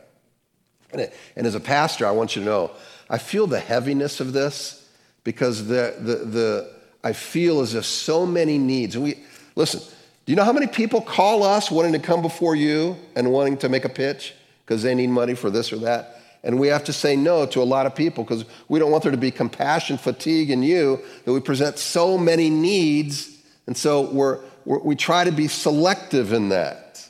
And, 0.90 1.02
it, 1.02 1.14
and 1.36 1.46
as 1.46 1.54
a 1.54 1.60
pastor, 1.60 2.06
I 2.06 2.10
want 2.10 2.34
you 2.34 2.42
to 2.42 2.46
know, 2.46 2.70
I 3.08 3.18
feel 3.18 3.46
the 3.46 3.60
heaviness 3.60 4.20
of 4.20 4.32
this 4.32 4.88
because 5.22 5.66
the, 5.68 5.94
the, 5.98 6.14
the, 6.16 6.72
I 7.04 7.12
feel 7.12 7.60
as 7.60 7.74
if 7.74 7.84
so 7.84 8.26
many 8.26 8.58
needs, 8.58 8.96
and 8.96 9.04
we, 9.04 9.22
listen, 9.54 9.80
do 10.24 10.32
you 10.32 10.36
know 10.36 10.44
how 10.44 10.52
many 10.52 10.66
people 10.66 11.00
call 11.00 11.42
us 11.42 11.70
wanting 11.70 11.92
to 11.92 11.98
come 11.98 12.22
before 12.22 12.56
you 12.56 12.96
and 13.14 13.30
wanting 13.30 13.58
to 13.58 13.68
make 13.68 13.84
a 13.84 13.88
pitch 13.88 14.34
because 14.68 14.82
they 14.82 14.94
need 14.94 15.08
money 15.08 15.34
for 15.34 15.48
this 15.48 15.72
or 15.72 15.78
that? 15.78 16.20
And 16.44 16.60
we 16.60 16.68
have 16.68 16.84
to 16.84 16.92
say 16.92 17.16
no 17.16 17.46
to 17.46 17.62
a 17.62 17.64
lot 17.64 17.86
of 17.86 17.94
people 17.94 18.22
because 18.22 18.44
we 18.68 18.78
don't 18.78 18.90
want 18.90 19.02
there 19.02 19.12
to 19.12 19.18
be 19.18 19.30
compassion 19.30 19.96
fatigue 19.96 20.50
in 20.50 20.62
you 20.62 21.00
that 21.24 21.32
we 21.32 21.40
present 21.40 21.78
so 21.78 22.18
many 22.18 22.50
needs. 22.50 23.34
And 23.66 23.74
so 23.74 24.02
we're, 24.02 24.40
we're, 24.66 24.78
we 24.80 24.94
try 24.94 25.24
to 25.24 25.32
be 25.32 25.48
selective 25.48 26.34
in 26.34 26.50
that 26.50 27.08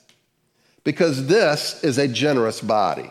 because 0.84 1.26
this 1.26 1.82
is 1.82 1.98
a 1.98 2.06
generous 2.06 2.60
body. 2.60 3.10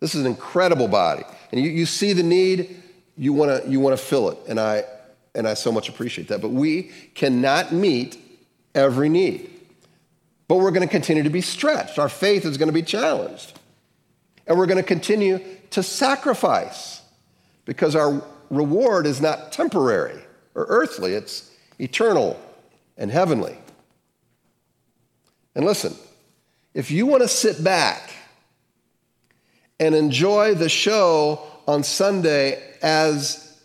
This 0.00 0.14
is 0.14 0.22
an 0.22 0.26
incredible 0.26 0.88
body. 0.88 1.24
And 1.52 1.60
you, 1.60 1.70
you 1.70 1.84
see 1.84 2.14
the 2.14 2.22
need, 2.22 2.82
you 3.18 3.34
want 3.34 3.64
to 3.64 3.70
you 3.70 3.80
wanna 3.80 3.98
fill 3.98 4.30
it. 4.30 4.38
And 4.48 4.58
I, 4.58 4.84
and 5.34 5.46
I 5.46 5.54
so 5.54 5.70
much 5.70 5.90
appreciate 5.90 6.28
that. 6.28 6.40
But 6.40 6.52
we 6.52 6.84
cannot 7.14 7.70
meet 7.70 8.16
every 8.74 9.10
need. 9.10 9.53
But 10.48 10.56
we're 10.56 10.70
going 10.70 10.86
to 10.86 10.92
continue 10.92 11.22
to 11.22 11.30
be 11.30 11.40
stretched. 11.40 11.98
Our 11.98 12.08
faith 12.08 12.44
is 12.44 12.58
going 12.58 12.68
to 12.68 12.72
be 12.72 12.82
challenged. 12.82 13.58
And 14.46 14.58
we're 14.58 14.66
going 14.66 14.78
to 14.78 14.82
continue 14.82 15.40
to 15.70 15.82
sacrifice 15.82 17.00
because 17.64 17.96
our 17.96 18.22
reward 18.50 19.06
is 19.06 19.20
not 19.20 19.52
temporary 19.52 20.20
or 20.54 20.66
earthly, 20.68 21.14
it's 21.14 21.50
eternal 21.78 22.40
and 22.96 23.10
heavenly. 23.10 23.56
And 25.54 25.64
listen, 25.64 25.94
if 26.74 26.90
you 26.90 27.06
want 27.06 27.22
to 27.22 27.28
sit 27.28 27.64
back 27.64 28.12
and 29.80 29.94
enjoy 29.94 30.54
the 30.54 30.68
show 30.68 31.44
on 31.66 31.82
Sunday 31.82 32.62
as 32.82 33.58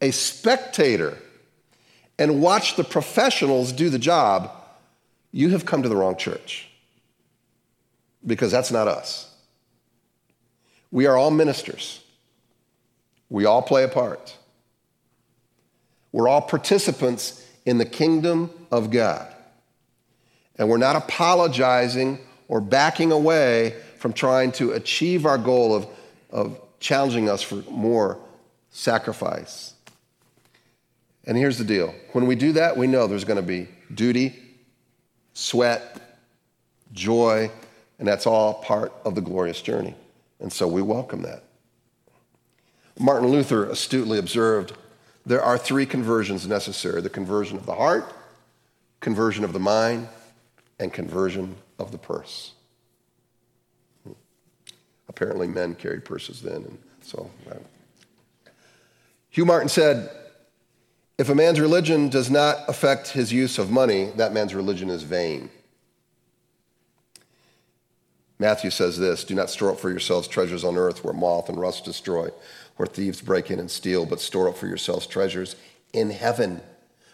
a 0.00 0.10
spectator, 0.10 1.16
and 2.20 2.42
watch 2.42 2.76
the 2.76 2.84
professionals 2.84 3.72
do 3.72 3.88
the 3.88 3.98
job, 3.98 4.52
you 5.32 5.50
have 5.50 5.64
come 5.64 5.82
to 5.82 5.88
the 5.88 5.96
wrong 5.96 6.16
church. 6.16 6.68
Because 8.26 8.52
that's 8.52 8.70
not 8.70 8.86
us. 8.86 9.34
We 10.90 11.06
are 11.06 11.16
all 11.16 11.30
ministers, 11.30 12.02
we 13.28 13.44
all 13.44 13.62
play 13.62 13.84
a 13.84 13.88
part. 13.88 14.36
We're 16.12 16.28
all 16.28 16.42
participants 16.42 17.46
in 17.64 17.78
the 17.78 17.84
kingdom 17.84 18.50
of 18.72 18.90
God. 18.90 19.32
And 20.56 20.68
we're 20.68 20.76
not 20.76 20.96
apologizing 20.96 22.18
or 22.48 22.60
backing 22.60 23.12
away 23.12 23.76
from 23.98 24.12
trying 24.12 24.50
to 24.52 24.72
achieve 24.72 25.24
our 25.24 25.38
goal 25.38 25.72
of, 25.72 25.86
of 26.30 26.60
challenging 26.80 27.30
us 27.30 27.42
for 27.42 27.62
more 27.70 28.18
sacrifice 28.70 29.74
and 31.30 31.36
here's 31.36 31.58
the 31.58 31.64
deal 31.64 31.94
when 32.12 32.26
we 32.26 32.34
do 32.34 32.52
that, 32.52 32.76
we 32.76 32.86
know 32.86 33.06
there's 33.06 33.24
going 33.24 33.36
to 33.36 33.42
be 33.42 33.68
duty, 33.92 34.36
sweat, 35.32 36.18
joy, 36.92 37.50
and 37.98 38.08
that's 38.08 38.26
all 38.26 38.54
part 38.54 38.92
of 39.04 39.14
the 39.14 39.20
glorious 39.20 39.62
journey. 39.62 39.94
And 40.40 40.52
so 40.52 40.66
we 40.66 40.82
welcome 40.82 41.22
that. 41.22 41.44
Martin 42.98 43.28
Luther 43.28 43.66
astutely 43.66 44.18
observed 44.18 44.74
there 45.24 45.42
are 45.42 45.58
three 45.58 45.86
conversions 45.86 46.46
necessary 46.46 47.00
the 47.00 47.10
conversion 47.10 47.56
of 47.56 47.66
the 47.66 47.74
heart, 47.74 48.12
conversion 49.00 49.44
of 49.44 49.52
the 49.52 49.58
mind, 49.60 50.08
and 50.78 50.92
conversion 50.92 51.56
of 51.78 51.92
the 51.92 51.98
purse. 51.98 52.52
Apparently, 55.08 55.46
men 55.46 55.74
carried 55.74 56.04
purses 56.04 56.40
then, 56.40 56.56
and 56.56 56.78
so. 57.02 57.30
Uh, 57.50 57.54
Hugh 59.28 59.44
Martin 59.44 59.68
said, 59.68 60.10
if 61.20 61.28
a 61.28 61.34
man's 61.34 61.60
religion 61.60 62.08
does 62.08 62.30
not 62.30 62.66
affect 62.66 63.08
his 63.08 63.30
use 63.30 63.58
of 63.58 63.70
money, 63.70 64.06
that 64.16 64.32
man's 64.32 64.54
religion 64.54 64.88
is 64.88 65.02
vain. 65.02 65.50
Matthew 68.38 68.70
says 68.70 68.98
this 68.98 69.22
Do 69.22 69.34
not 69.34 69.50
store 69.50 69.72
up 69.72 69.78
for 69.78 69.90
yourselves 69.90 70.26
treasures 70.26 70.64
on 70.64 70.78
earth 70.78 71.04
where 71.04 71.12
moth 71.12 71.50
and 71.50 71.60
rust 71.60 71.84
destroy, 71.84 72.30
where 72.76 72.86
thieves 72.86 73.20
break 73.20 73.50
in 73.50 73.58
and 73.58 73.70
steal, 73.70 74.06
but 74.06 74.18
store 74.18 74.48
up 74.48 74.56
for 74.56 74.66
yourselves 74.66 75.06
treasures 75.06 75.56
in 75.92 76.08
heaven, 76.08 76.62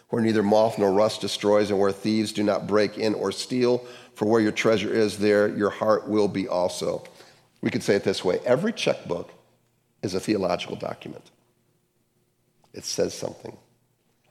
where 0.07 0.21
neither 0.21 0.41
moth 0.41 0.79
nor 0.79 0.93
rust 0.93 1.19
destroys, 1.19 1.69
and 1.69 1.77
where 1.77 1.91
thieves 1.91 2.31
do 2.31 2.43
not 2.43 2.65
break 2.65 2.97
in 2.97 3.13
or 3.13 3.33
steal. 3.33 3.85
For 4.15 4.23
where 4.23 4.39
your 4.39 4.53
treasure 4.53 4.93
is, 4.93 5.17
there 5.17 5.49
your 5.49 5.69
heart 5.69 6.07
will 6.07 6.29
be 6.29 6.47
also. 6.47 7.03
We 7.59 7.71
could 7.71 7.83
say 7.83 7.95
it 7.95 8.05
this 8.05 8.23
way 8.23 8.39
every 8.45 8.71
checkbook 8.71 9.33
is 10.01 10.15
a 10.15 10.19
theological 10.21 10.77
document, 10.77 11.29
it 12.73 12.85
says 12.85 13.13
something 13.13 13.57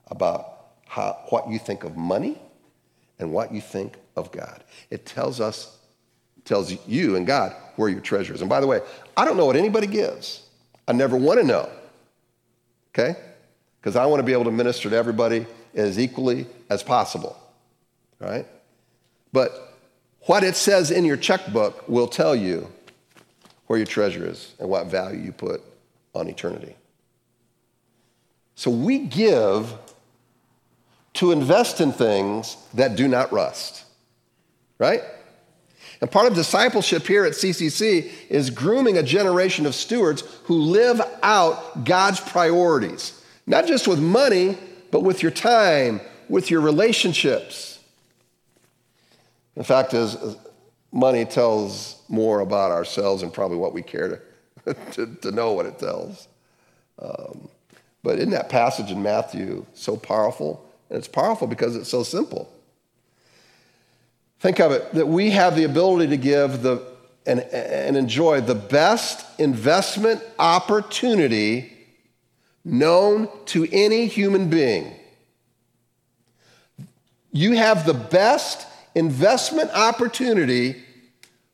about 0.08 0.66
how, 0.86 1.18
what 1.28 1.48
you 1.48 1.58
think 1.58 1.84
of 1.84 1.96
money 1.96 2.38
and 3.18 3.32
what 3.32 3.52
you 3.52 3.60
think 3.60 3.94
of 4.16 4.30
God. 4.32 4.62
It 4.90 5.06
tells 5.06 5.40
us, 5.40 5.76
tells 6.44 6.76
you 6.86 7.16
and 7.16 7.26
God 7.26 7.54
where 7.76 7.88
your 7.88 8.00
treasure 8.00 8.34
is. 8.34 8.40
And 8.40 8.48
by 8.48 8.60
the 8.60 8.66
way, 8.66 8.80
I 9.16 9.24
don't 9.24 9.36
know 9.36 9.46
what 9.46 9.56
anybody 9.56 9.86
gives. 9.86 10.42
I 10.88 10.92
never 10.92 11.16
want 11.16 11.40
to 11.40 11.46
know. 11.46 11.68
Okay? 12.94 13.18
Because 13.80 13.96
I 13.96 14.06
want 14.06 14.20
to 14.20 14.24
be 14.24 14.32
able 14.32 14.44
to 14.44 14.50
minister 14.50 14.88
to 14.90 14.96
everybody 14.96 15.46
as 15.74 15.98
equally 15.98 16.46
as 16.70 16.82
possible. 16.82 17.36
Right? 18.18 18.46
But 19.32 19.74
what 20.22 20.42
it 20.42 20.56
says 20.56 20.90
in 20.90 21.04
your 21.04 21.16
checkbook 21.16 21.88
will 21.88 22.08
tell 22.08 22.34
you 22.34 22.72
where 23.66 23.78
your 23.78 23.86
treasure 23.86 24.26
is 24.26 24.54
and 24.58 24.68
what 24.68 24.86
value 24.86 25.20
you 25.20 25.32
put 25.32 25.62
on 26.14 26.28
eternity. 26.28 26.74
So 28.54 28.70
we 28.70 29.00
give 29.00 29.72
to 31.16 31.32
invest 31.32 31.80
in 31.80 31.92
things 31.92 32.56
that 32.74 32.96
do 32.96 33.08
not 33.08 33.32
rust, 33.32 33.84
right? 34.78 35.02
And 36.00 36.10
part 36.10 36.26
of 36.26 36.34
discipleship 36.34 37.06
here 37.06 37.24
at 37.24 37.32
CCC 37.32 38.10
is 38.28 38.50
grooming 38.50 38.98
a 38.98 39.02
generation 39.02 39.64
of 39.66 39.74
stewards 39.74 40.22
who 40.44 40.56
live 40.56 41.00
out 41.22 41.84
God's 41.84 42.20
priorities, 42.20 43.22
not 43.46 43.66
just 43.66 43.88
with 43.88 43.98
money, 43.98 44.58
but 44.90 45.02
with 45.02 45.22
your 45.22 45.32
time, 45.32 46.00
with 46.28 46.50
your 46.50 46.60
relationships. 46.60 47.78
The 49.54 49.64
fact 49.64 49.94
is, 49.94 50.16
money 50.92 51.24
tells 51.24 52.02
more 52.08 52.40
about 52.40 52.72
ourselves 52.72 53.22
and 53.22 53.32
probably 53.32 53.56
what 53.56 53.72
we 53.72 53.82
care 53.82 54.22
to, 54.64 54.74
to, 54.92 55.14
to 55.22 55.30
know 55.30 55.52
what 55.52 55.64
it 55.64 55.78
tells. 55.78 56.28
Um, 56.98 57.48
but 58.02 58.18
isn't 58.18 58.30
that 58.30 58.48
passage 58.48 58.90
in 58.90 59.02
Matthew 59.02 59.64
so 59.74 59.96
powerful? 59.96 60.65
And 60.88 60.98
it's 60.98 61.08
powerful 61.08 61.46
because 61.46 61.76
it's 61.76 61.88
so 61.88 62.02
simple. 62.02 62.50
Think 64.38 64.60
of 64.60 64.72
it 64.72 64.92
that 64.92 65.08
we 65.08 65.30
have 65.30 65.56
the 65.56 65.64
ability 65.64 66.08
to 66.08 66.16
give 66.16 66.62
the, 66.62 66.82
and, 67.26 67.40
and 67.40 67.96
enjoy 67.96 68.40
the 68.40 68.54
best 68.54 69.26
investment 69.40 70.22
opportunity 70.38 71.72
known 72.64 73.28
to 73.46 73.66
any 73.72 74.06
human 74.06 74.50
being. 74.50 74.94
You 77.32 77.56
have 77.56 77.86
the 77.86 77.94
best 77.94 78.66
investment 78.94 79.70
opportunity 79.72 80.82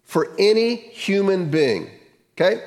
for 0.05 0.31
any 0.39 0.77
human 0.77 1.51
being. 1.51 1.91
Okay? 2.37 2.63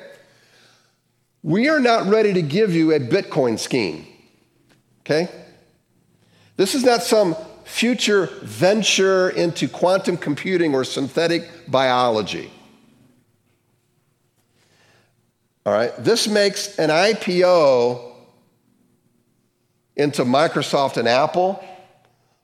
We 1.42 1.68
are 1.68 1.80
not 1.80 2.06
ready 2.06 2.32
to 2.32 2.42
give 2.42 2.74
you 2.74 2.92
a 2.92 3.00
Bitcoin 3.00 3.58
scheme. 3.58 4.06
Okay? 5.00 5.28
This 6.56 6.74
is 6.74 6.84
not 6.84 7.02
some 7.02 7.36
future 7.64 8.26
venture 8.42 9.30
into 9.30 9.68
quantum 9.68 10.16
computing 10.16 10.74
or 10.74 10.84
synthetic 10.84 11.48
biology. 11.68 12.50
All 15.66 15.72
right? 15.72 15.92
This 15.98 16.28
makes 16.28 16.78
an 16.78 16.90
IPO 16.90 18.12
into 19.96 20.24
Microsoft 20.24 20.96
and 20.96 21.08
Apple 21.08 21.62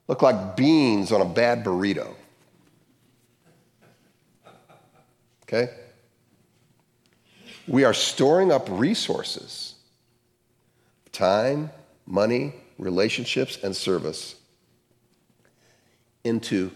look 0.07 0.21
like 0.21 0.57
beans 0.57 1.11
on 1.11 1.21
a 1.21 1.25
bad 1.25 1.63
burrito. 1.63 2.13
Okay? 5.43 5.71
We 7.67 7.85
are 7.85 7.93
storing 7.93 8.51
up 8.51 8.67
resources 8.69 9.75
time, 11.11 11.69
money, 12.07 12.53
relationships, 12.77 13.59
and 13.63 13.75
service 13.75 14.35
into 16.23 16.71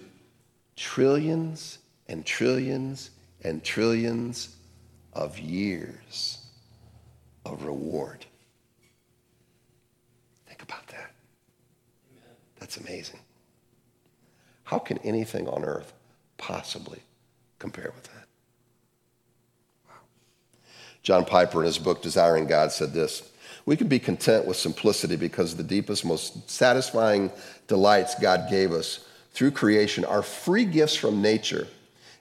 trillions 0.75 1.79
and 2.07 2.25
trillions 2.25 3.12
and 3.43 3.63
trillions 3.63 4.55
of 5.13 5.39
years 5.39 6.45
of 7.45 7.63
reward. 7.63 8.25
Think 10.47 10.62
about 10.62 10.88
that. 10.88 11.12
That's 12.60 12.77
amazing. 12.77 13.19
How 14.63 14.79
can 14.79 14.97
anything 14.99 15.47
on 15.47 15.63
earth 15.63 15.93
possibly 16.38 16.99
compare 17.57 17.91
with 17.95 18.03
that? 18.03 18.25
Wow. 19.88 19.95
John 21.03 21.25
Piper, 21.25 21.62
in 21.62 21.65
his 21.65 21.77
book 21.77 22.01
Desiring 22.01 22.47
God, 22.47 22.71
said 22.71 22.93
this 22.93 23.31
We 23.67 23.75
can 23.75 23.89
be 23.89 23.99
content 23.99 24.45
with 24.45 24.56
simplicity 24.56 25.17
because 25.17 25.53
the 25.53 25.62
deepest, 25.62 26.06
most 26.06 26.49
satisfying 26.49 27.30
delights 27.67 28.15
God 28.15 28.47
gave 28.49 28.71
us 28.71 29.06
through 29.34 29.51
creation 29.51 30.06
are 30.06 30.21
free 30.21 30.63
gifts 30.63 30.95
from 30.95 31.21
nature 31.21 31.67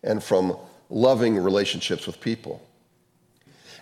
and 0.03 0.21
from 0.21 0.57
loving 0.91 1.37
relationships 1.37 2.05
with 2.05 2.21
people. 2.21 2.61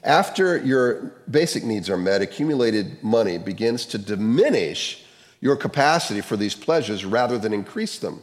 After 0.02 0.58
your 0.58 1.14
basic 1.30 1.64
needs 1.64 1.88
are 1.88 1.96
met, 1.96 2.20
accumulated 2.20 3.02
money 3.02 3.38
begins 3.38 3.86
to 3.86 3.98
diminish 3.98 5.02
your 5.40 5.56
capacity 5.56 6.20
for 6.20 6.36
these 6.36 6.54
pleasures 6.54 7.06
rather 7.06 7.38
than 7.38 7.54
increase 7.54 7.98
them. 7.98 8.20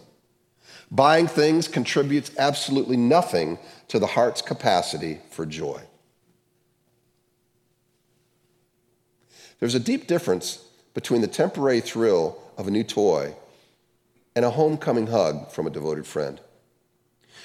Buying 0.92 1.26
things 1.26 1.68
contributes 1.68 2.30
absolutely 2.38 2.98
nothing 2.98 3.58
to 3.88 3.98
the 3.98 4.06
heart's 4.06 4.44
capacity 4.44 5.20
for 5.32 5.48
joy. 5.48 5.82
There's 9.62 9.76
a 9.76 9.80
deep 9.80 10.08
difference 10.08 10.66
between 10.96 11.22
the 11.22 11.28
temporary 11.28 11.82
thrill 11.82 12.38
of 12.58 12.68
a 12.68 12.72
new 12.72 12.84
toy 12.84 13.36
and 14.36 14.44
a 14.44 14.50
homecoming 14.50 15.06
hug 15.06 15.52
from 15.52 15.68
a 15.68 15.70
devoted 15.70 16.08
friend. 16.08 16.42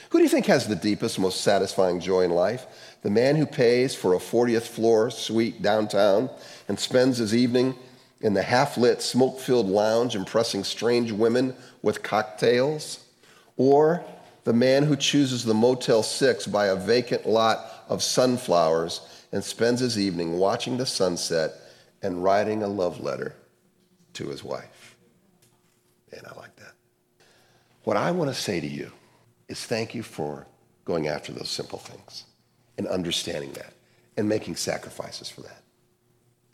Who 0.09 0.19
do 0.19 0.25
you 0.25 0.31
think 0.31 0.47
has 0.47 0.67
the 0.67 0.77
deepest, 0.77 1.19
most 1.19 1.43
satisfying 1.43 2.01
joy 2.01 2.23
in 2.23 2.31
life? 2.31 2.67
The 3.03 3.11
man 3.11 3.37
who 3.37 3.45
pays 3.45 3.95
for 3.95 4.15
a 4.15 4.19
40th 4.19 4.63
floor 4.63 5.11
suite 5.11 5.61
downtown 5.61 6.31
and 6.69 6.81
spends 6.81 7.19
his 7.19 7.35
evening 7.35 7.75
in 8.23 8.33
the 8.33 8.43
half 8.43 8.79
lit, 8.79 9.03
smoke 9.03 9.39
filled 9.39 9.67
lounge 9.67 10.17
impressing 10.17 10.65
strange 10.65 11.13
women 11.13 11.55
with 11.83 12.03
cocktails? 12.03 13.05
Or 13.59 14.03
the 14.45 14.55
man 14.55 14.85
who 14.85 14.97
chooses 14.97 15.45
the 15.45 15.53
Motel 15.53 16.03
6 16.03 16.47
by 16.47 16.69
a 16.69 16.77
vacant 16.77 17.27
lot 17.27 17.85
of 17.91 18.03
sunflowers 18.03 19.03
and 19.33 19.45
spends 19.45 19.81
his 19.81 19.99
evening 19.99 20.39
watching 20.39 20.79
the 20.79 20.87
sunset 20.87 21.53
and 22.03 22.23
writing 22.23 22.63
a 22.63 22.69
love 22.69 23.01
letter 23.01 23.35
to 24.15 24.29
his 24.29 24.43
wife. 24.43 24.97
And 26.13 26.23
I 26.27 26.35
like 26.39 26.55
that. 26.57 26.73
What 27.85 27.97
I 27.97 28.11
want 28.11 28.31
to 28.31 28.35
say 28.35 28.61
to 28.61 28.67
you 28.67 28.91
is 29.49 29.65
thank 29.65 29.95
you 29.95 30.03
for 30.03 30.47
going 30.85 31.09
after 31.09 31.33
those 31.33 31.49
simple 31.49 31.79
things 31.79 32.25
and 32.79 32.87
understanding 32.87 33.53
that 33.53 33.73
and 34.17 34.29
making 34.29 34.57
sacrifices 34.57 35.29
for 35.29 35.43
that. 35.43 35.63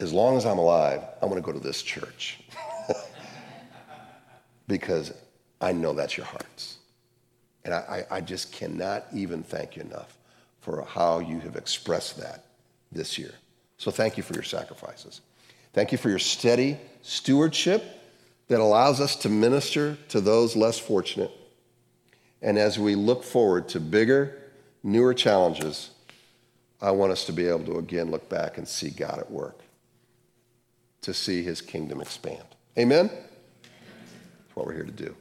As 0.00 0.12
long 0.12 0.36
as 0.36 0.44
I'm 0.44 0.58
alive, 0.58 1.02
I 1.20 1.26
want 1.26 1.36
to 1.36 1.42
go 1.42 1.52
to 1.52 1.64
this 1.64 1.82
church 1.82 2.40
because 4.66 5.12
I 5.60 5.72
know 5.72 5.92
that's 5.92 6.16
your 6.16 6.26
hearts. 6.26 6.78
And 7.64 7.72
I, 7.72 8.04
I, 8.10 8.20
just 8.20 8.52
cannot 8.52 9.04
even 9.14 9.44
thank 9.44 9.76
you 9.76 9.82
enough 9.82 10.18
for 10.60 10.82
how 10.82 11.20
you 11.20 11.38
have 11.40 11.54
expressed 11.54 12.18
that 12.18 12.46
this 12.90 13.16
year. 13.16 13.30
So 13.78 13.92
thank 13.92 14.16
you 14.16 14.24
for 14.24 14.34
your 14.34 14.42
sacrifices. 14.42 15.20
Thank 15.72 15.92
you 15.92 15.98
for 15.98 16.10
your 16.10 16.18
steady 16.18 16.78
stewardship 17.02 17.84
that 18.48 18.60
allows 18.60 19.00
us 19.00 19.16
to 19.16 19.28
minister 19.28 19.96
to 20.08 20.20
those 20.20 20.54
less 20.54 20.78
fortunate. 20.78 21.30
And 22.42 22.58
as 22.58 22.78
we 22.78 22.94
look 22.94 23.24
forward 23.24 23.68
to 23.70 23.80
bigger, 23.80 24.36
newer 24.82 25.14
challenges, 25.14 25.90
I 26.80 26.90
want 26.90 27.12
us 27.12 27.24
to 27.26 27.32
be 27.32 27.46
able 27.46 27.64
to 27.66 27.78
again 27.78 28.10
look 28.10 28.28
back 28.28 28.58
and 28.58 28.66
see 28.66 28.90
God 28.90 29.18
at 29.18 29.30
work, 29.30 29.60
to 31.02 31.14
see 31.14 31.42
his 31.42 31.60
kingdom 31.60 32.00
expand. 32.00 32.44
Amen? 32.76 33.08
That's 33.08 34.56
what 34.56 34.66
we're 34.66 34.74
here 34.74 34.84
to 34.84 34.90
do. 34.90 35.16